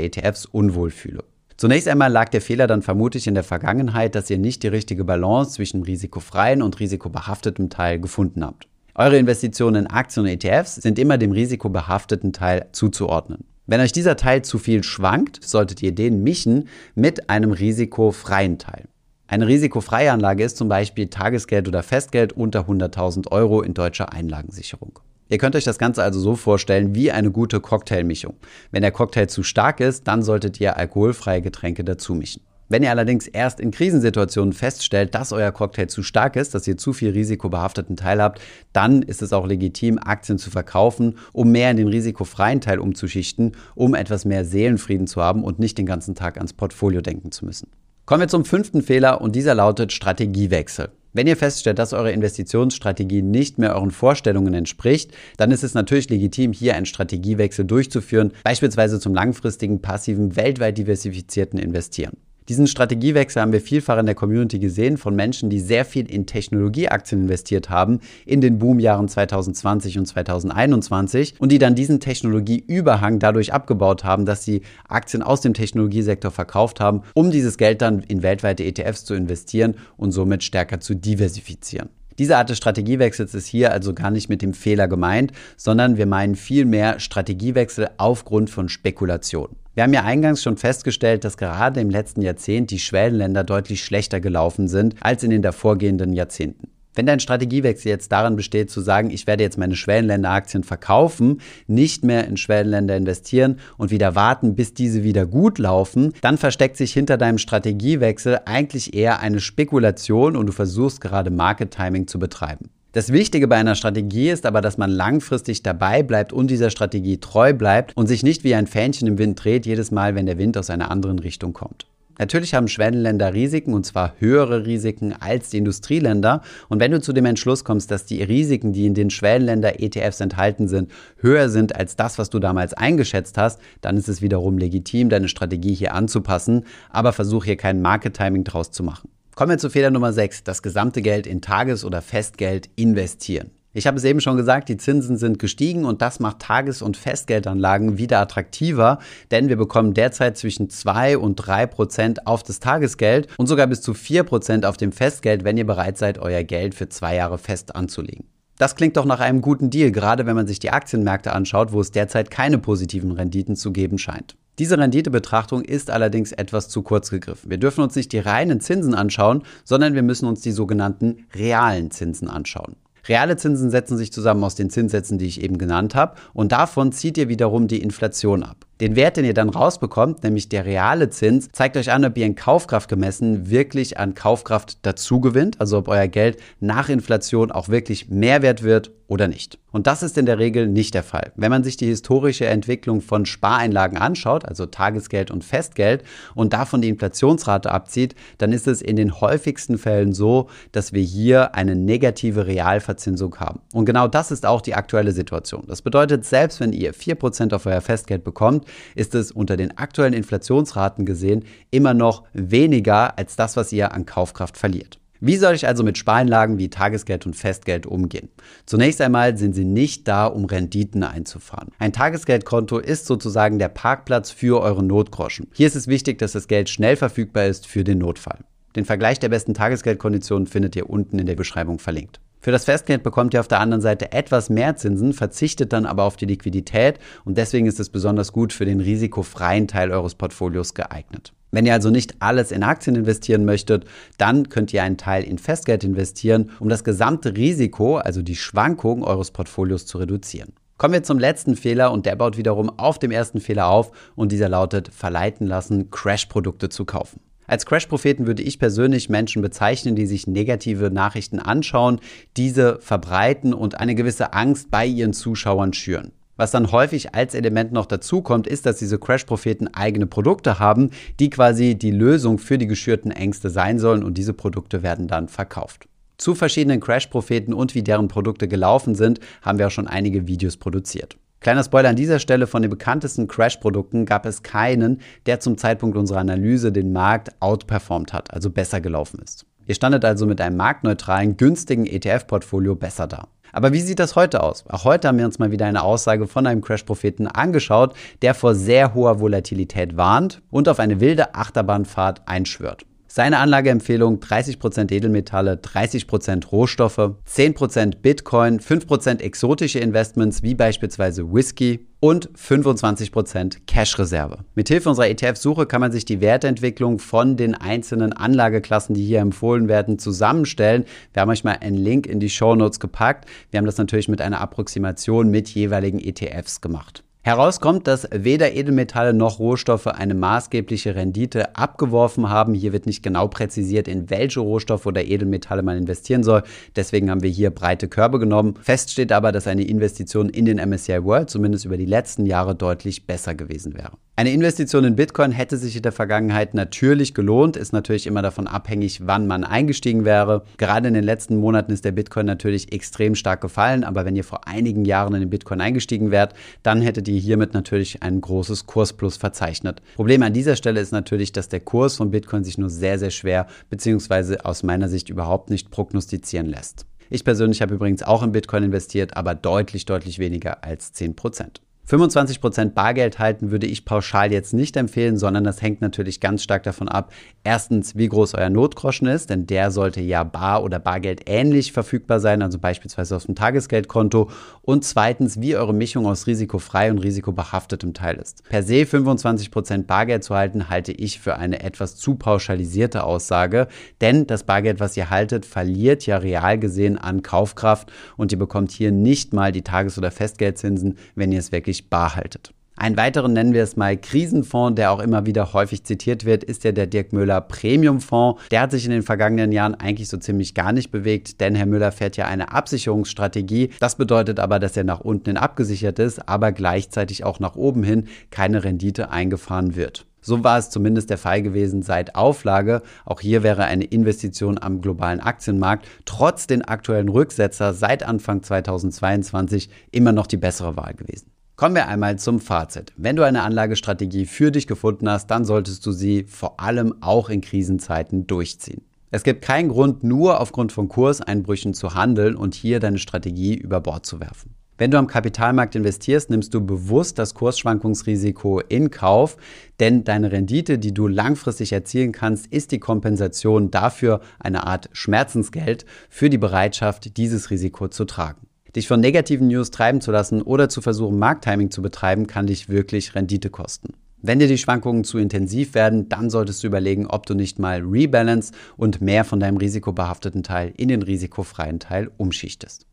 ETFs 0.00 0.46
unwohl 0.46 0.90
fühle? 0.90 1.24
Zunächst 1.56 1.88
einmal 1.88 2.10
lag 2.10 2.28
der 2.28 2.40
Fehler 2.40 2.66
dann 2.66 2.82
vermutlich 2.82 3.26
in 3.26 3.34
der 3.34 3.44
Vergangenheit, 3.44 4.14
dass 4.14 4.30
ihr 4.30 4.38
nicht 4.38 4.62
die 4.62 4.68
richtige 4.68 5.04
Balance 5.04 5.52
zwischen 5.52 5.82
risikofreien 5.82 6.62
und 6.62 6.80
risikobehaftetem 6.80 7.68
Teil 7.68 8.00
gefunden 8.00 8.44
habt. 8.44 8.66
Eure 8.94 9.18
Investitionen 9.18 9.84
in 9.84 9.90
Aktien 9.90 10.24
und 10.24 10.32
ETFs 10.32 10.76
sind 10.76 10.98
immer 10.98 11.18
dem 11.18 11.32
risikobehafteten 11.32 12.32
Teil 12.32 12.68
zuzuordnen. 12.72 13.44
Wenn 13.66 13.80
euch 13.80 13.92
dieser 13.92 14.16
Teil 14.16 14.42
zu 14.42 14.58
viel 14.58 14.82
schwankt, 14.82 15.44
solltet 15.44 15.82
ihr 15.82 15.94
den 15.94 16.22
mischen 16.22 16.68
mit 16.94 17.28
einem 17.28 17.52
risikofreien 17.52 18.58
Teil. 18.58 18.88
Eine 19.26 19.46
risikofreie 19.46 20.12
Anlage 20.12 20.44
ist 20.44 20.56
zum 20.56 20.68
Beispiel 20.68 21.08
Tagesgeld 21.08 21.68
oder 21.68 21.82
Festgeld 21.82 22.32
unter 22.32 22.62
100.000 22.68 23.30
Euro 23.30 23.62
in 23.62 23.74
deutscher 23.74 24.12
Einlagensicherung. 24.12 24.98
Ihr 25.30 25.38
könnt 25.38 25.54
euch 25.54 25.64
das 25.64 25.78
Ganze 25.78 26.02
also 26.02 26.18
so 26.18 26.34
vorstellen 26.34 26.94
wie 26.94 27.12
eine 27.12 27.30
gute 27.30 27.60
Cocktailmischung. 27.60 28.34
Wenn 28.72 28.82
der 28.82 28.90
Cocktail 28.90 29.28
zu 29.28 29.44
stark 29.44 29.78
ist, 29.78 30.08
dann 30.08 30.24
solltet 30.24 30.60
ihr 30.60 30.76
alkoholfreie 30.76 31.40
Getränke 31.40 31.84
dazu 31.84 32.14
mischen. 32.14 32.42
Wenn 32.68 32.82
ihr 32.82 32.90
allerdings 32.90 33.28
erst 33.28 33.60
in 33.60 33.70
Krisensituationen 33.70 34.52
feststellt, 34.52 35.14
dass 35.14 35.32
euer 35.32 35.52
Cocktail 35.52 35.86
zu 35.86 36.02
stark 36.02 36.34
ist, 36.34 36.54
dass 36.54 36.66
ihr 36.66 36.76
zu 36.76 36.92
viel 36.92 37.10
risikobehafteten 37.10 37.94
Teil 37.96 38.20
habt, 38.20 38.40
dann 38.72 39.02
ist 39.02 39.22
es 39.22 39.32
auch 39.32 39.46
legitim, 39.46 39.98
Aktien 39.98 40.38
zu 40.38 40.50
verkaufen, 40.50 41.16
um 41.32 41.52
mehr 41.52 41.70
in 41.70 41.76
den 41.76 41.88
risikofreien 41.88 42.60
Teil 42.60 42.80
umzuschichten, 42.80 43.56
um 43.76 43.94
etwas 43.94 44.24
mehr 44.24 44.44
Seelenfrieden 44.44 45.06
zu 45.06 45.22
haben 45.22 45.44
und 45.44 45.60
nicht 45.60 45.78
den 45.78 45.86
ganzen 45.86 46.16
Tag 46.16 46.38
ans 46.38 46.52
Portfolio 46.52 47.00
denken 47.02 47.30
zu 47.30 47.44
müssen. 47.44 47.70
Kommen 48.04 48.22
wir 48.22 48.28
zum 48.28 48.44
fünften 48.44 48.82
Fehler 48.82 49.20
und 49.20 49.36
dieser 49.36 49.54
lautet 49.54 49.92
Strategiewechsel. 49.92 50.90
Wenn 51.12 51.26
ihr 51.26 51.36
feststellt, 51.36 51.80
dass 51.80 51.92
eure 51.92 52.12
Investitionsstrategie 52.12 53.22
nicht 53.22 53.58
mehr 53.58 53.74
euren 53.74 53.90
Vorstellungen 53.90 54.54
entspricht, 54.54 55.12
dann 55.36 55.50
ist 55.50 55.64
es 55.64 55.74
natürlich 55.74 56.08
legitim, 56.08 56.52
hier 56.52 56.76
einen 56.76 56.86
Strategiewechsel 56.86 57.64
durchzuführen, 57.64 58.32
beispielsweise 58.44 59.00
zum 59.00 59.14
langfristigen, 59.14 59.82
passiven, 59.82 60.36
weltweit 60.36 60.78
diversifizierten 60.78 61.58
Investieren. 61.58 62.16
Diesen 62.50 62.66
Strategiewechsel 62.66 63.40
haben 63.40 63.52
wir 63.52 63.60
vielfach 63.60 63.96
in 63.96 64.06
der 64.06 64.16
Community 64.16 64.58
gesehen 64.58 64.98
von 64.98 65.14
Menschen, 65.14 65.50
die 65.50 65.60
sehr 65.60 65.84
viel 65.84 66.10
in 66.10 66.26
Technologieaktien 66.26 67.22
investiert 67.22 67.70
haben 67.70 68.00
in 68.26 68.40
den 68.40 68.58
Boomjahren 68.58 69.06
2020 69.06 69.98
und 69.98 70.06
2021 70.06 71.36
und 71.38 71.52
die 71.52 71.60
dann 71.60 71.76
diesen 71.76 72.00
Technologieüberhang 72.00 73.20
dadurch 73.20 73.52
abgebaut 73.52 74.02
haben, 74.02 74.26
dass 74.26 74.44
sie 74.44 74.62
Aktien 74.88 75.22
aus 75.22 75.42
dem 75.42 75.54
Technologiesektor 75.54 76.32
verkauft 76.32 76.80
haben, 76.80 77.02
um 77.14 77.30
dieses 77.30 77.56
Geld 77.56 77.82
dann 77.82 78.00
in 78.00 78.24
weltweite 78.24 78.64
ETFs 78.64 79.04
zu 79.04 79.14
investieren 79.14 79.76
und 79.96 80.10
somit 80.10 80.42
stärker 80.42 80.80
zu 80.80 80.96
diversifizieren. 80.96 81.90
Diese 82.20 82.36
Art 82.36 82.50
des 82.50 82.58
Strategiewechsels 82.58 83.32
ist 83.32 83.46
hier 83.46 83.72
also 83.72 83.94
gar 83.94 84.10
nicht 84.10 84.28
mit 84.28 84.42
dem 84.42 84.52
Fehler 84.52 84.88
gemeint, 84.88 85.32
sondern 85.56 85.96
wir 85.96 86.04
meinen 86.04 86.36
vielmehr 86.36 87.00
Strategiewechsel 87.00 87.88
aufgrund 87.96 88.50
von 88.50 88.68
Spekulation. 88.68 89.56
Wir 89.72 89.84
haben 89.84 89.94
ja 89.94 90.04
eingangs 90.04 90.42
schon 90.42 90.58
festgestellt, 90.58 91.24
dass 91.24 91.38
gerade 91.38 91.80
im 91.80 91.88
letzten 91.88 92.20
Jahrzehnt 92.20 92.72
die 92.72 92.78
Schwellenländer 92.78 93.42
deutlich 93.42 93.82
schlechter 93.82 94.20
gelaufen 94.20 94.68
sind 94.68 94.96
als 95.00 95.22
in 95.22 95.30
den 95.30 95.40
davorgehenden 95.40 96.12
Jahrzehnten. 96.12 96.68
Wenn 96.94 97.06
dein 97.06 97.20
Strategiewechsel 97.20 97.88
jetzt 97.88 98.10
darin 98.10 98.34
besteht, 98.34 98.70
zu 98.70 98.80
sagen, 98.80 99.10
ich 99.10 99.26
werde 99.26 99.44
jetzt 99.44 99.58
meine 99.58 99.76
Schwellenländeraktien 99.76 100.64
verkaufen, 100.64 101.40
nicht 101.68 102.04
mehr 102.04 102.26
in 102.26 102.36
Schwellenländer 102.36 102.96
investieren 102.96 103.60
und 103.76 103.92
wieder 103.92 104.16
warten, 104.16 104.56
bis 104.56 104.74
diese 104.74 105.04
wieder 105.04 105.24
gut 105.24 105.58
laufen, 105.58 106.12
dann 106.20 106.36
versteckt 106.36 106.76
sich 106.76 106.92
hinter 106.92 107.16
deinem 107.16 107.38
Strategiewechsel 107.38 108.40
eigentlich 108.44 108.92
eher 108.94 109.20
eine 109.20 109.40
Spekulation 109.40 110.36
und 110.36 110.46
du 110.46 110.52
versuchst 110.52 111.00
gerade 111.00 111.30
Market 111.30 111.70
Timing 111.70 112.08
zu 112.08 112.18
betreiben. 112.18 112.70
Das 112.92 113.12
Wichtige 113.12 113.46
bei 113.46 113.54
einer 113.54 113.76
Strategie 113.76 114.30
ist 114.30 114.46
aber, 114.46 114.60
dass 114.60 114.76
man 114.76 114.90
langfristig 114.90 115.62
dabei 115.62 116.02
bleibt 116.02 116.32
und 116.32 116.50
dieser 116.50 116.70
Strategie 116.70 117.18
treu 117.18 117.52
bleibt 117.52 117.96
und 117.96 118.08
sich 118.08 118.24
nicht 118.24 118.42
wie 118.42 118.56
ein 118.56 118.66
Fähnchen 118.66 119.06
im 119.06 119.18
Wind 119.18 119.44
dreht, 119.44 119.64
jedes 119.64 119.92
Mal, 119.92 120.16
wenn 120.16 120.26
der 120.26 120.38
Wind 120.38 120.58
aus 120.58 120.70
einer 120.70 120.90
anderen 120.90 121.20
Richtung 121.20 121.52
kommt. 121.52 121.86
Natürlich 122.20 122.52
haben 122.52 122.68
Schwellenländer 122.68 123.32
Risiken 123.32 123.72
und 123.72 123.86
zwar 123.86 124.12
höhere 124.18 124.66
Risiken 124.66 125.14
als 125.18 125.48
die 125.48 125.56
Industrieländer. 125.56 126.42
Und 126.68 126.78
wenn 126.78 126.92
du 126.92 127.00
zu 127.00 127.14
dem 127.14 127.24
Entschluss 127.24 127.64
kommst, 127.64 127.90
dass 127.90 128.04
die 128.04 128.22
Risiken, 128.22 128.74
die 128.74 128.84
in 128.84 128.92
den 128.92 129.08
Schwellenländer-ETFs 129.08 130.20
enthalten 130.20 130.68
sind, 130.68 130.90
höher 131.16 131.48
sind 131.48 131.74
als 131.74 131.96
das, 131.96 132.18
was 132.18 132.28
du 132.28 132.38
damals 132.38 132.74
eingeschätzt 132.74 133.38
hast, 133.38 133.58
dann 133.80 133.96
ist 133.96 134.10
es 134.10 134.20
wiederum 134.20 134.58
legitim, 134.58 135.08
deine 135.08 135.28
Strategie 135.28 135.72
hier 135.72 135.94
anzupassen. 135.94 136.66
Aber 136.90 137.14
versuch 137.14 137.46
hier 137.46 137.56
kein 137.56 137.80
Market-Timing 137.80 138.44
draus 138.44 138.70
zu 138.70 138.82
machen. 138.82 139.08
Kommen 139.34 139.52
wir 139.52 139.58
zu 139.58 139.70
Fehler 139.70 139.90
Nummer 139.90 140.12
6, 140.12 140.44
das 140.44 140.60
gesamte 140.60 141.00
Geld 141.00 141.26
in 141.26 141.40
Tages- 141.40 141.86
oder 141.86 142.02
Festgeld 142.02 142.68
investieren. 142.76 143.50
Ich 143.72 143.86
habe 143.86 143.96
es 143.98 144.04
eben 144.04 144.20
schon 144.20 144.36
gesagt, 144.36 144.68
die 144.68 144.78
Zinsen 144.78 145.16
sind 145.16 145.38
gestiegen 145.38 145.84
und 145.84 146.02
das 146.02 146.18
macht 146.18 146.40
Tages- 146.40 146.82
und 146.82 146.96
Festgeldanlagen 146.96 147.98
wieder 147.98 148.18
attraktiver, 148.18 148.98
denn 149.30 149.48
wir 149.48 149.56
bekommen 149.56 149.94
derzeit 149.94 150.36
zwischen 150.36 150.70
2 150.70 151.16
und 151.16 151.36
3 151.36 151.66
Prozent 151.66 152.26
auf 152.26 152.42
das 152.42 152.58
Tagesgeld 152.58 153.28
und 153.38 153.46
sogar 153.46 153.68
bis 153.68 153.80
zu 153.80 153.94
4 153.94 154.24
Prozent 154.24 154.66
auf 154.66 154.76
dem 154.76 154.90
Festgeld, 154.90 155.44
wenn 155.44 155.56
ihr 155.56 155.66
bereit 155.66 155.98
seid, 155.98 156.18
euer 156.18 156.42
Geld 156.42 156.74
für 156.74 156.88
zwei 156.88 157.14
Jahre 157.14 157.38
fest 157.38 157.76
anzulegen. 157.76 158.24
Das 158.58 158.74
klingt 158.74 158.96
doch 158.96 159.04
nach 159.04 159.20
einem 159.20 159.40
guten 159.40 159.70
Deal, 159.70 159.92
gerade 159.92 160.26
wenn 160.26 160.34
man 160.34 160.48
sich 160.48 160.58
die 160.58 160.72
Aktienmärkte 160.72 161.32
anschaut, 161.32 161.72
wo 161.72 161.80
es 161.80 161.92
derzeit 161.92 162.28
keine 162.32 162.58
positiven 162.58 163.12
Renditen 163.12 163.54
zu 163.54 163.70
geben 163.72 163.98
scheint. 163.98 164.36
Diese 164.58 164.76
Renditebetrachtung 164.76 165.62
ist 165.62 165.90
allerdings 165.90 166.32
etwas 166.32 166.68
zu 166.68 166.82
kurz 166.82 167.08
gegriffen. 167.08 167.48
Wir 167.48 167.56
dürfen 167.56 167.82
uns 167.82 167.94
nicht 167.94 168.12
die 168.12 168.18
reinen 168.18 168.60
Zinsen 168.60 168.94
anschauen, 168.94 169.44
sondern 169.64 169.94
wir 169.94 170.02
müssen 170.02 170.26
uns 170.26 170.40
die 170.40 170.50
sogenannten 170.50 171.24
realen 171.34 171.92
Zinsen 171.92 172.28
anschauen. 172.28 172.74
Reale 173.08 173.36
Zinsen 173.36 173.70
setzen 173.70 173.96
sich 173.96 174.12
zusammen 174.12 174.44
aus 174.44 174.54
den 174.54 174.70
Zinssätzen, 174.70 175.18
die 175.18 175.26
ich 175.26 175.42
eben 175.42 175.58
genannt 175.58 175.94
habe, 175.94 176.16
und 176.32 176.52
davon 176.52 176.92
zieht 176.92 177.18
ihr 177.18 177.28
wiederum 177.28 177.68
die 177.68 177.82
Inflation 177.82 178.42
ab. 178.42 178.66
Den 178.80 178.96
Wert, 178.96 179.18
den 179.18 179.26
ihr 179.26 179.34
dann 179.34 179.50
rausbekommt, 179.50 180.22
nämlich 180.22 180.48
der 180.48 180.64
reale 180.64 181.10
Zins, 181.10 181.50
zeigt 181.52 181.76
euch 181.76 181.92
an, 181.92 182.02
ob 182.04 182.16
ihr 182.16 182.24
in 182.24 182.34
Kaufkraft 182.34 182.88
gemessen 182.88 183.50
wirklich 183.50 183.98
an 183.98 184.14
Kaufkraft 184.14 184.78
dazu 184.82 185.20
gewinnt, 185.20 185.60
also 185.60 185.76
ob 185.76 185.88
euer 185.88 186.08
Geld 186.08 186.38
nach 186.60 186.88
Inflation 186.88 187.52
auch 187.52 187.68
wirklich 187.68 188.08
mehr 188.08 188.40
wert 188.40 188.62
wird 188.62 188.90
oder 189.10 189.26
nicht. 189.26 189.58
Und 189.72 189.88
das 189.88 190.04
ist 190.04 190.16
in 190.18 190.26
der 190.26 190.38
Regel 190.38 190.68
nicht 190.68 190.94
der 190.94 191.02
Fall. 191.02 191.32
Wenn 191.34 191.50
man 191.50 191.64
sich 191.64 191.76
die 191.76 191.86
historische 191.86 192.46
Entwicklung 192.46 193.00
von 193.00 193.26
Spareinlagen 193.26 193.98
anschaut, 193.98 194.44
also 194.44 194.66
Tagesgeld 194.66 195.32
und 195.32 195.44
Festgeld, 195.44 196.04
und 196.36 196.52
davon 196.52 196.80
die 196.80 196.88
Inflationsrate 196.88 197.72
abzieht, 197.72 198.14
dann 198.38 198.52
ist 198.52 198.68
es 198.68 198.80
in 198.80 198.94
den 198.94 199.20
häufigsten 199.20 199.78
Fällen 199.78 200.12
so, 200.12 200.48
dass 200.70 200.92
wir 200.92 201.02
hier 201.02 201.56
eine 201.56 201.74
negative 201.74 202.46
Realverzinsung 202.46 203.36
haben. 203.40 203.60
Und 203.72 203.84
genau 203.84 204.06
das 204.06 204.30
ist 204.30 204.46
auch 204.46 204.60
die 204.60 204.74
aktuelle 204.74 205.10
Situation. 205.10 205.64
Das 205.66 205.82
bedeutet, 205.82 206.24
selbst 206.24 206.60
wenn 206.60 206.72
ihr 206.72 206.94
4% 206.94 207.52
auf 207.52 207.66
euer 207.66 207.80
Festgeld 207.80 208.22
bekommt, 208.22 208.64
ist 208.94 209.14
es 209.14 209.32
unter 209.32 209.56
den 209.56 209.76
aktuellen 209.78 210.12
Inflationsraten 210.12 211.04
gesehen 211.04 211.44
immer 211.70 211.94
noch 211.94 212.24
weniger 212.32 213.18
als 213.18 213.36
das, 213.36 213.56
was 213.56 213.72
ihr 213.72 213.92
an 213.92 214.06
Kaufkraft 214.06 214.56
verliert. 214.56 215.00
Wie 215.22 215.36
soll 215.36 215.54
ich 215.54 215.66
also 215.66 215.82
mit 215.84 215.98
Spareinlagen 215.98 216.58
wie 216.58 216.70
Tagesgeld 216.70 217.26
und 217.26 217.36
Festgeld 217.36 217.84
umgehen? 217.84 218.30
Zunächst 218.64 219.02
einmal 219.02 219.36
sind 219.36 219.54
sie 219.54 219.66
nicht 219.66 220.08
da, 220.08 220.24
um 220.24 220.46
Renditen 220.46 221.02
einzufahren. 221.04 221.68
Ein 221.78 221.92
Tagesgeldkonto 221.92 222.78
ist 222.78 223.04
sozusagen 223.04 223.58
der 223.58 223.68
Parkplatz 223.68 224.30
für 224.30 224.62
eure 224.62 224.82
Notgroschen. 224.82 225.48
Hier 225.52 225.66
ist 225.66 225.76
es 225.76 225.88
wichtig, 225.88 226.18
dass 226.18 226.32
das 226.32 226.48
Geld 226.48 226.70
schnell 226.70 226.96
verfügbar 226.96 227.44
ist 227.44 227.66
für 227.66 227.84
den 227.84 227.98
Notfall. 227.98 228.38
Den 228.76 228.86
Vergleich 228.86 229.18
der 229.18 229.28
besten 229.28 229.52
Tagesgeldkonditionen 229.52 230.46
findet 230.46 230.74
ihr 230.74 230.88
unten 230.88 231.18
in 231.18 231.26
der 231.26 231.36
Beschreibung 231.36 231.78
verlinkt. 231.78 232.20
Für 232.42 232.52
das 232.52 232.64
Festgeld 232.64 233.02
bekommt 233.02 233.34
ihr 233.34 233.40
auf 233.40 233.48
der 233.48 233.60
anderen 233.60 233.82
Seite 233.82 234.12
etwas 234.12 234.48
mehr 234.48 234.74
Zinsen, 234.74 235.12
verzichtet 235.12 235.74
dann 235.74 235.84
aber 235.84 236.04
auf 236.04 236.16
die 236.16 236.24
Liquidität 236.24 236.98
und 237.26 237.36
deswegen 237.36 237.66
ist 237.66 237.78
es 237.78 237.90
besonders 237.90 238.32
gut 238.32 238.54
für 238.54 238.64
den 238.64 238.80
risikofreien 238.80 239.68
Teil 239.68 239.90
eures 239.92 240.14
Portfolios 240.14 240.72
geeignet. 240.72 241.34
Wenn 241.50 241.66
ihr 241.66 241.74
also 241.74 241.90
nicht 241.90 242.14
alles 242.20 242.50
in 242.50 242.62
Aktien 242.62 242.96
investieren 242.96 243.44
möchtet, 243.44 243.84
dann 244.16 244.48
könnt 244.48 244.72
ihr 244.72 244.82
einen 244.82 244.96
Teil 244.96 245.22
in 245.22 245.36
Festgeld 245.36 245.84
investieren, 245.84 246.50
um 246.60 246.70
das 246.70 246.82
gesamte 246.82 247.36
Risiko, 247.36 247.98
also 247.98 248.22
die 248.22 248.36
Schwankungen 248.36 249.04
eures 249.04 249.32
Portfolios 249.32 249.84
zu 249.84 249.98
reduzieren. 249.98 250.54
Kommen 250.78 250.94
wir 250.94 251.02
zum 251.02 251.18
letzten 251.18 251.56
Fehler 251.56 251.92
und 251.92 252.06
der 252.06 252.16
baut 252.16 252.38
wiederum 252.38 252.70
auf 252.78 252.98
dem 252.98 253.10
ersten 253.10 253.40
Fehler 253.40 253.68
auf 253.68 253.92
und 254.16 254.32
dieser 254.32 254.48
lautet 254.48 254.88
verleiten 254.94 255.46
lassen, 255.46 255.90
Crash-Produkte 255.90 256.70
zu 256.70 256.86
kaufen. 256.86 257.20
Als 257.50 257.66
Crash-Propheten 257.66 258.28
würde 258.28 258.44
ich 258.44 258.60
persönlich 258.60 259.08
Menschen 259.08 259.42
bezeichnen, 259.42 259.96
die 259.96 260.06
sich 260.06 260.28
negative 260.28 260.92
Nachrichten 260.92 261.40
anschauen, 261.40 261.98
diese 262.36 262.78
verbreiten 262.78 263.52
und 263.52 263.80
eine 263.80 263.96
gewisse 263.96 264.34
Angst 264.34 264.70
bei 264.70 264.86
ihren 264.86 265.12
Zuschauern 265.12 265.72
schüren. 265.72 266.12
Was 266.36 266.52
dann 266.52 266.70
häufig 266.70 267.12
als 267.12 267.34
Element 267.34 267.72
noch 267.72 267.86
dazu 267.86 268.22
kommt, 268.22 268.46
ist, 268.46 268.66
dass 268.66 268.76
diese 268.76 269.00
Crash-Propheten 269.00 269.66
eigene 269.66 270.06
Produkte 270.06 270.60
haben, 270.60 270.90
die 271.18 271.28
quasi 271.28 271.74
die 271.74 271.90
Lösung 271.90 272.38
für 272.38 272.56
die 272.56 272.68
geschürten 272.68 273.10
Ängste 273.10 273.50
sein 273.50 273.80
sollen 273.80 274.04
und 274.04 274.16
diese 274.16 274.32
Produkte 274.32 274.84
werden 274.84 275.08
dann 275.08 275.26
verkauft. 275.26 275.88
Zu 276.18 276.36
verschiedenen 276.36 276.78
Crash-Propheten 276.78 277.52
und 277.52 277.74
wie 277.74 277.82
deren 277.82 278.06
Produkte 278.06 278.46
gelaufen 278.46 278.94
sind, 278.94 279.18
haben 279.42 279.58
wir 279.58 279.66
auch 279.66 279.72
schon 279.72 279.88
einige 279.88 280.28
Videos 280.28 280.56
produziert. 280.56 281.16
Kleiner 281.40 281.64
Spoiler 281.64 281.88
an 281.88 281.96
dieser 281.96 282.18
Stelle, 282.18 282.46
von 282.46 282.60
den 282.60 282.70
bekanntesten 282.70 283.26
Crash-Produkten 283.26 284.04
gab 284.04 284.26
es 284.26 284.42
keinen, 284.42 285.00
der 285.24 285.40
zum 285.40 285.56
Zeitpunkt 285.56 285.96
unserer 285.96 286.18
Analyse 286.18 286.70
den 286.70 286.92
Markt 286.92 287.30
outperformt 287.40 288.12
hat, 288.12 288.30
also 288.34 288.50
besser 288.50 288.82
gelaufen 288.82 289.20
ist. 289.24 289.46
Ihr 289.66 289.74
standet 289.74 290.04
also 290.04 290.26
mit 290.26 290.42
einem 290.42 290.58
marktneutralen, 290.58 291.38
günstigen 291.38 291.86
ETF-Portfolio 291.86 292.74
besser 292.74 293.06
da. 293.06 293.28
Aber 293.52 293.72
wie 293.72 293.80
sieht 293.80 294.00
das 294.00 294.16
heute 294.16 294.42
aus? 294.42 294.64
Auch 294.68 294.84
heute 294.84 295.08
haben 295.08 295.16
wir 295.16 295.24
uns 295.24 295.38
mal 295.38 295.50
wieder 295.50 295.64
eine 295.64 295.82
Aussage 295.82 296.26
von 296.26 296.46
einem 296.46 296.60
Crash-Propheten 296.60 297.26
angeschaut, 297.26 297.94
der 298.20 298.34
vor 298.34 298.54
sehr 298.54 298.92
hoher 298.92 299.20
Volatilität 299.20 299.96
warnt 299.96 300.42
und 300.50 300.68
auf 300.68 300.78
eine 300.78 301.00
wilde 301.00 301.34
Achterbahnfahrt 301.34 302.20
einschwört. 302.26 302.84
Seine 303.12 303.38
Anlageempfehlung 303.38 304.20
30% 304.20 304.92
Edelmetalle, 304.92 305.56
30% 305.56 306.46
Rohstoffe, 306.46 307.16
10% 307.28 307.96
Bitcoin, 308.02 308.60
5% 308.60 309.18
exotische 309.20 309.80
Investments 309.80 310.44
wie 310.44 310.54
beispielsweise 310.54 311.32
Whisky 311.32 311.88
und 311.98 312.30
25% 312.38 313.66
Cash-Reserve. 313.66 314.44
Mithilfe 314.54 314.88
unserer 314.90 315.08
ETF-Suche 315.08 315.66
kann 315.66 315.80
man 315.80 315.90
sich 315.90 316.04
die 316.04 316.20
Wertentwicklung 316.20 317.00
von 317.00 317.36
den 317.36 317.56
einzelnen 317.56 318.12
Anlageklassen, 318.12 318.94
die 318.94 319.04
hier 319.04 319.18
empfohlen 319.18 319.66
werden, 319.66 319.98
zusammenstellen. 319.98 320.84
Wir 321.12 321.22
haben 321.22 321.30
euch 321.30 321.42
mal 321.42 321.58
einen 321.60 321.78
Link 321.78 322.06
in 322.06 322.20
die 322.20 322.30
Show 322.30 322.54
Notes 322.54 322.78
gepackt. 322.78 323.28
Wir 323.50 323.58
haben 323.58 323.66
das 323.66 323.76
natürlich 323.76 324.06
mit 324.06 324.20
einer 324.20 324.40
Approximation 324.40 325.32
mit 325.32 325.48
jeweiligen 325.48 325.98
ETFs 325.98 326.60
gemacht. 326.60 327.02
Herauskommt, 327.22 327.86
dass 327.86 328.08
weder 328.12 328.54
Edelmetalle 328.54 329.12
noch 329.12 329.40
Rohstoffe 329.40 329.88
eine 329.88 330.14
maßgebliche 330.14 330.94
Rendite 330.94 331.54
abgeworfen 331.54 332.30
haben. 332.30 332.54
Hier 332.54 332.72
wird 332.72 332.86
nicht 332.86 333.02
genau 333.02 333.28
präzisiert, 333.28 333.88
in 333.88 334.08
welche 334.08 334.40
Rohstoffe 334.40 334.86
oder 334.86 335.04
Edelmetalle 335.04 335.62
man 335.62 335.76
investieren 335.76 336.22
soll. 336.22 336.44
Deswegen 336.76 337.10
haben 337.10 337.22
wir 337.22 337.28
hier 337.28 337.50
breite 337.50 337.88
Körbe 337.88 338.20
genommen. 338.20 338.54
Fest 338.62 338.90
steht 338.90 339.12
aber, 339.12 339.32
dass 339.32 339.46
eine 339.46 339.64
Investition 339.64 340.30
in 340.30 340.46
den 340.46 340.56
MSCI 340.56 341.04
World 341.04 341.28
zumindest 341.28 341.66
über 341.66 341.76
die 341.76 341.84
letzten 341.84 342.24
Jahre 342.24 342.54
deutlich 342.54 343.06
besser 343.06 343.34
gewesen 343.34 343.74
wäre. 343.74 343.98
Eine 344.16 344.32
Investition 344.32 344.84
in 344.84 344.96
Bitcoin 344.96 345.32
hätte 345.32 345.56
sich 345.56 345.76
in 345.76 345.82
der 345.82 345.92
Vergangenheit 345.92 346.52
natürlich 346.52 347.14
gelohnt, 347.14 347.56
ist 347.56 347.72
natürlich 347.72 348.06
immer 348.06 348.20
davon 348.20 348.46
abhängig, 348.46 349.06
wann 349.06 349.26
man 349.26 349.44
eingestiegen 349.44 350.04
wäre. 350.04 350.44
Gerade 350.58 350.88
in 350.88 350.94
den 350.94 351.04
letzten 351.04 351.36
Monaten 351.36 351.72
ist 351.72 351.86
der 351.86 351.92
Bitcoin 351.92 352.26
natürlich 352.26 352.70
extrem 352.70 353.14
stark 353.14 353.40
gefallen, 353.40 353.82
aber 353.82 354.04
wenn 354.04 354.16
ihr 354.16 354.24
vor 354.24 354.46
einigen 354.46 354.84
Jahren 354.84 355.14
in 355.14 355.20
den 355.20 355.30
Bitcoin 355.30 355.62
eingestiegen 355.62 356.10
wärt, 356.10 356.34
dann 356.62 356.82
hättet 356.82 357.08
ihr 357.08 357.09
hiermit 357.18 357.54
natürlich 357.54 358.02
ein 358.02 358.20
großes 358.20 358.66
Kursplus 358.66 359.16
verzeichnet. 359.16 359.82
Problem 359.96 360.22
an 360.22 360.32
dieser 360.32 360.56
Stelle 360.56 360.80
ist 360.80 360.92
natürlich, 360.92 361.32
dass 361.32 361.48
der 361.48 361.60
Kurs 361.60 361.96
von 361.96 362.10
Bitcoin 362.10 362.44
sich 362.44 362.58
nur 362.58 362.70
sehr, 362.70 362.98
sehr 362.98 363.10
schwer 363.10 363.46
beziehungsweise 363.70 364.44
aus 364.44 364.62
meiner 364.62 364.88
Sicht 364.88 365.08
überhaupt 365.08 365.50
nicht 365.50 365.70
prognostizieren 365.70 366.46
lässt. 366.46 366.86
Ich 367.08 367.24
persönlich 367.24 367.60
habe 367.60 367.74
übrigens 367.74 368.04
auch 368.04 368.22
in 368.22 368.32
Bitcoin 368.32 368.62
investiert, 368.62 369.16
aber 369.16 369.34
deutlich, 369.34 369.84
deutlich 369.84 370.20
weniger 370.20 370.62
als 370.62 370.92
10 370.92 371.16
Prozent. 371.16 371.60
25% 371.88 372.70
Bargeld 372.70 373.18
halten 373.18 373.50
würde 373.50 373.66
ich 373.66 373.84
pauschal 373.84 374.30
jetzt 374.30 374.54
nicht 374.54 374.76
empfehlen, 374.76 375.16
sondern 375.16 375.42
das 375.42 375.60
hängt 375.60 375.80
natürlich 375.80 376.20
ganz 376.20 376.42
stark 376.42 376.62
davon 376.62 376.88
ab, 376.88 377.12
erstens, 377.42 377.96
wie 377.96 378.08
groß 378.08 378.34
euer 378.34 378.48
Notgroschen 378.48 379.08
ist, 379.08 379.30
denn 379.30 379.46
der 379.46 379.72
sollte 379.72 380.00
ja 380.00 380.22
bar 380.22 380.62
oder 380.62 380.78
Bargeld 380.78 381.22
ähnlich 381.26 381.72
verfügbar 381.72 382.20
sein, 382.20 382.42
also 382.42 382.60
beispielsweise 382.60 383.16
aus 383.16 383.26
dem 383.26 383.34
Tagesgeldkonto. 383.34 384.30
Und 384.62 384.84
zweitens, 384.84 385.40
wie 385.40 385.56
eure 385.56 385.74
Mischung 385.74 386.06
aus 386.06 386.28
risikofrei 386.28 386.92
und 386.92 386.98
risikobehaftetem 386.98 387.92
Teil 387.92 388.16
ist. 388.18 388.48
Per 388.48 388.62
se 388.62 388.82
25% 388.82 389.86
Bargeld 389.86 390.22
zu 390.22 390.36
halten, 390.36 390.68
halte 390.68 390.92
ich 390.92 391.18
für 391.18 391.36
eine 391.36 391.60
etwas 391.62 391.96
zu 391.96 392.14
pauschalisierte 392.14 393.02
Aussage, 393.02 393.66
denn 394.00 394.28
das 394.28 394.44
Bargeld, 394.44 394.78
was 394.78 394.96
ihr 394.96 395.10
haltet, 395.10 395.44
verliert 395.44 396.06
ja 396.06 396.18
real 396.18 396.56
gesehen 396.56 396.98
an 396.98 397.22
Kaufkraft 397.22 397.90
und 398.16 398.30
ihr 398.30 398.38
bekommt 398.38 398.70
hier 398.70 398.92
nicht 398.92 399.32
mal 399.32 399.50
die 399.50 399.62
Tages- 399.62 399.98
oder 399.98 400.12
Festgeldzinsen, 400.12 400.96
wenn 401.16 401.32
ihr 401.32 401.40
es 401.40 401.50
wirklich 401.50 401.79
wirklich 401.80 401.88
bar 401.88 402.16
haltet. 402.16 402.52
Einen 402.76 402.96
weiteren 402.96 403.34
nennen 403.34 403.52
wir 403.52 403.62
es 403.62 403.76
mal 403.76 403.94
Krisenfonds, 403.94 404.76
der 404.76 404.90
auch 404.90 405.00
immer 405.00 405.26
wieder 405.26 405.52
häufig 405.52 405.84
zitiert 405.84 406.24
wird, 406.24 406.42
ist 406.42 406.64
ja 406.64 406.72
der 406.72 406.86
Dirk 406.86 407.12
Müller 407.12 407.42
Premiumfonds. 407.42 408.40
Der 408.50 408.62
hat 408.62 408.70
sich 408.70 408.86
in 408.86 408.90
den 408.90 409.02
vergangenen 409.02 409.52
Jahren 409.52 409.74
eigentlich 409.74 410.08
so 410.08 410.16
ziemlich 410.16 410.54
gar 410.54 410.72
nicht 410.72 410.90
bewegt, 410.90 411.42
denn 411.42 411.54
Herr 411.54 411.66
Müller 411.66 411.92
fährt 411.92 412.16
ja 412.16 412.26
eine 412.26 412.52
Absicherungsstrategie. 412.52 413.68
Das 413.80 413.96
bedeutet 413.96 414.40
aber, 414.40 414.58
dass 414.58 414.78
er 414.78 414.84
nach 414.84 415.00
unten 415.00 415.26
hin 415.26 415.36
abgesichert 415.36 415.98
ist, 415.98 416.26
aber 416.26 416.52
gleichzeitig 416.52 417.22
auch 417.22 417.38
nach 417.38 417.54
oben 417.54 417.82
hin 417.82 418.08
keine 418.30 418.64
Rendite 418.64 419.10
eingefahren 419.10 419.76
wird. 419.76 420.06
So 420.22 420.42
war 420.42 420.58
es 420.58 420.70
zumindest 420.70 421.10
der 421.10 421.18
Fall 421.18 421.42
gewesen 421.42 421.82
seit 421.82 422.14
Auflage. 422.14 422.80
Auch 423.04 423.20
hier 423.20 423.42
wäre 423.42 423.64
eine 423.64 423.84
Investition 423.84 424.56
am 424.58 424.80
globalen 424.80 425.20
Aktienmarkt 425.20 425.86
trotz 426.06 426.46
den 426.46 426.62
aktuellen 426.62 427.10
Rücksetzer 427.10 427.74
seit 427.74 428.02
Anfang 428.02 428.42
2022 428.42 429.68
immer 429.90 430.12
noch 430.12 430.26
die 430.26 430.38
bessere 430.38 430.76
Wahl 430.76 430.94
gewesen. 430.94 431.30
Kommen 431.60 431.74
wir 431.74 431.88
einmal 431.88 432.18
zum 432.18 432.40
Fazit. 432.40 432.94
Wenn 432.96 433.16
du 433.16 433.22
eine 433.22 433.42
Anlagestrategie 433.42 434.24
für 434.24 434.50
dich 434.50 434.66
gefunden 434.66 435.10
hast, 435.10 435.26
dann 435.26 435.44
solltest 435.44 435.84
du 435.84 435.92
sie 435.92 436.24
vor 436.24 436.58
allem 436.58 436.94
auch 437.02 437.28
in 437.28 437.42
Krisenzeiten 437.42 438.26
durchziehen. 438.26 438.80
Es 439.10 439.24
gibt 439.24 439.42
keinen 439.42 439.68
Grund, 439.68 440.02
nur 440.02 440.40
aufgrund 440.40 440.72
von 440.72 440.88
Kurseinbrüchen 440.88 441.74
zu 441.74 441.94
handeln 441.94 442.34
und 442.34 442.54
hier 442.54 442.80
deine 442.80 442.96
Strategie 442.96 443.56
über 443.56 443.82
Bord 443.82 444.06
zu 444.06 444.20
werfen. 444.20 444.54
Wenn 444.78 444.90
du 444.90 444.96
am 444.96 445.06
Kapitalmarkt 445.06 445.74
investierst, 445.74 446.30
nimmst 446.30 446.54
du 446.54 446.64
bewusst 446.64 447.18
das 447.18 447.34
Kursschwankungsrisiko 447.34 448.60
in 448.60 448.90
Kauf, 448.90 449.36
denn 449.80 450.02
deine 450.04 450.32
Rendite, 450.32 450.78
die 450.78 450.94
du 450.94 451.08
langfristig 451.08 451.74
erzielen 451.74 452.12
kannst, 452.12 452.46
ist 452.46 452.72
die 452.72 452.80
Kompensation 452.80 453.70
dafür 453.70 454.22
eine 454.38 454.66
Art 454.66 454.88
Schmerzensgeld 454.94 455.84
für 456.08 456.30
die 456.30 456.38
Bereitschaft, 456.38 457.18
dieses 457.18 457.50
Risiko 457.50 457.88
zu 457.88 458.06
tragen. 458.06 458.46
Dich 458.76 458.86
von 458.86 459.00
negativen 459.00 459.48
News 459.48 459.70
treiben 459.70 460.00
zu 460.00 460.12
lassen 460.12 460.42
oder 460.42 460.68
zu 460.68 460.80
versuchen, 460.80 461.18
Markttiming 461.18 461.70
zu 461.70 461.82
betreiben, 461.82 462.26
kann 462.26 462.46
dich 462.46 462.68
wirklich 462.68 463.14
Rendite 463.14 463.50
kosten. 463.50 463.94
Wenn 464.22 464.38
dir 464.38 464.48
die 464.48 464.58
Schwankungen 464.58 465.02
zu 465.02 465.18
intensiv 465.18 465.74
werden, 465.74 466.08
dann 466.08 466.28
solltest 466.28 466.62
du 466.62 466.66
überlegen, 466.66 467.06
ob 467.06 467.26
du 467.26 467.34
nicht 467.34 467.58
mal 467.58 467.80
rebalance 467.80 468.52
und 468.76 469.00
mehr 469.00 469.24
von 469.24 469.40
deinem 469.40 469.56
risikobehafteten 469.56 470.42
Teil 470.42 470.72
in 470.76 470.88
den 470.88 471.02
risikofreien 471.02 471.80
Teil 471.80 472.10
umschichtest. 472.18 472.86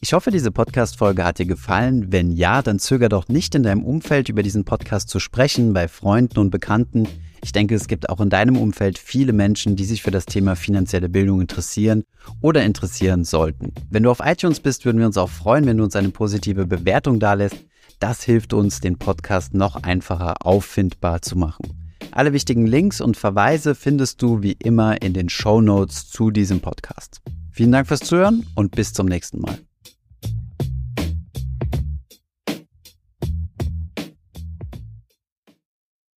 Ich 0.00 0.12
hoffe, 0.12 0.30
diese 0.30 0.52
Podcast-Folge 0.52 1.24
hat 1.24 1.38
dir 1.38 1.46
gefallen. 1.46 2.12
Wenn 2.12 2.30
ja, 2.30 2.62
dann 2.62 2.78
zöger 2.78 3.08
doch 3.08 3.28
nicht 3.28 3.54
in 3.54 3.62
deinem 3.62 3.84
Umfeld 3.84 4.28
über 4.28 4.42
diesen 4.42 4.64
Podcast 4.64 5.08
zu 5.08 5.18
sprechen, 5.18 5.72
bei 5.72 5.88
Freunden 5.88 6.38
und 6.38 6.50
Bekannten. 6.50 7.08
Ich 7.44 7.52
denke, 7.52 7.74
es 7.74 7.88
gibt 7.88 8.08
auch 8.08 8.20
in 8.20 8.30
deinem 8.30 8.56
Umfeld 8.56 8.96
viele 8.96 9.34
Menschen, 9.34 9.76
die 9.76 9.84
sich 9.84 10.02
für 10.02 10.10
das 10.10 10.24
Thema 10.24 10.56
finanzielle 10.56 11.10
Bildung 11.10 11.42
interessieren 11.42 12.04
oder 12.40 12.64
interessieren 12.64 13.24
sollten. 13.24 13.74
Wenn 13.90 14.02
du 14.02 14.10
auf 14.10 14.20
iTunes 14.24 14.60
bist, 14.60 14.86
würden 14.86 14.98
wir 14.98 15.04
uns 15.04 15.18
auch 15.18 15.28
freuen, 15.28 15.66
wenn 15.66 15.76
du 15.76 15.84
uns 15.84 15.94
eine 15.94 16.08
positive 16.08 16.64
Bewertung 16.64 17.20
dalässt. 17.20 17.58
Das 18.00 18.22
hilft 18.22 18.54
uns, 18.54 18.80
den 18.80 18.96
Podcast 18.96 19.52
noch 19.52 19.76
einfacher 19.82 20.46
auffindbar 20.46 21.20
zu 21.20 21.36
machen. 21.36 21.84
Alle 22.12 22.32
wichtigen 22.32 22.66
Links 22.66 23.02
und 23.02 23.18
Verweise 23.18 23.74
findest 23.74 24.22
du 24.22 24.40
wie 24.40 24.52
immer 24.52 25.02
in 25.02 25.12
den 25.12 25.28
Show 25.28 25.60
Notes 25.60 26.08
zu 26.08 26.30
diesem 26.30 26.60
Podcast. 26.60 27.20
Vielen 27.52 27.72
Dank 27.72 27.88
fürs 27.88 28.00
Zuhören 28.00 28.46
und 28.54 28.74
bis 28.74 28.94
zum 28.94 29.04
nächsten 29.04 29.42
Mal. 29.42 29.58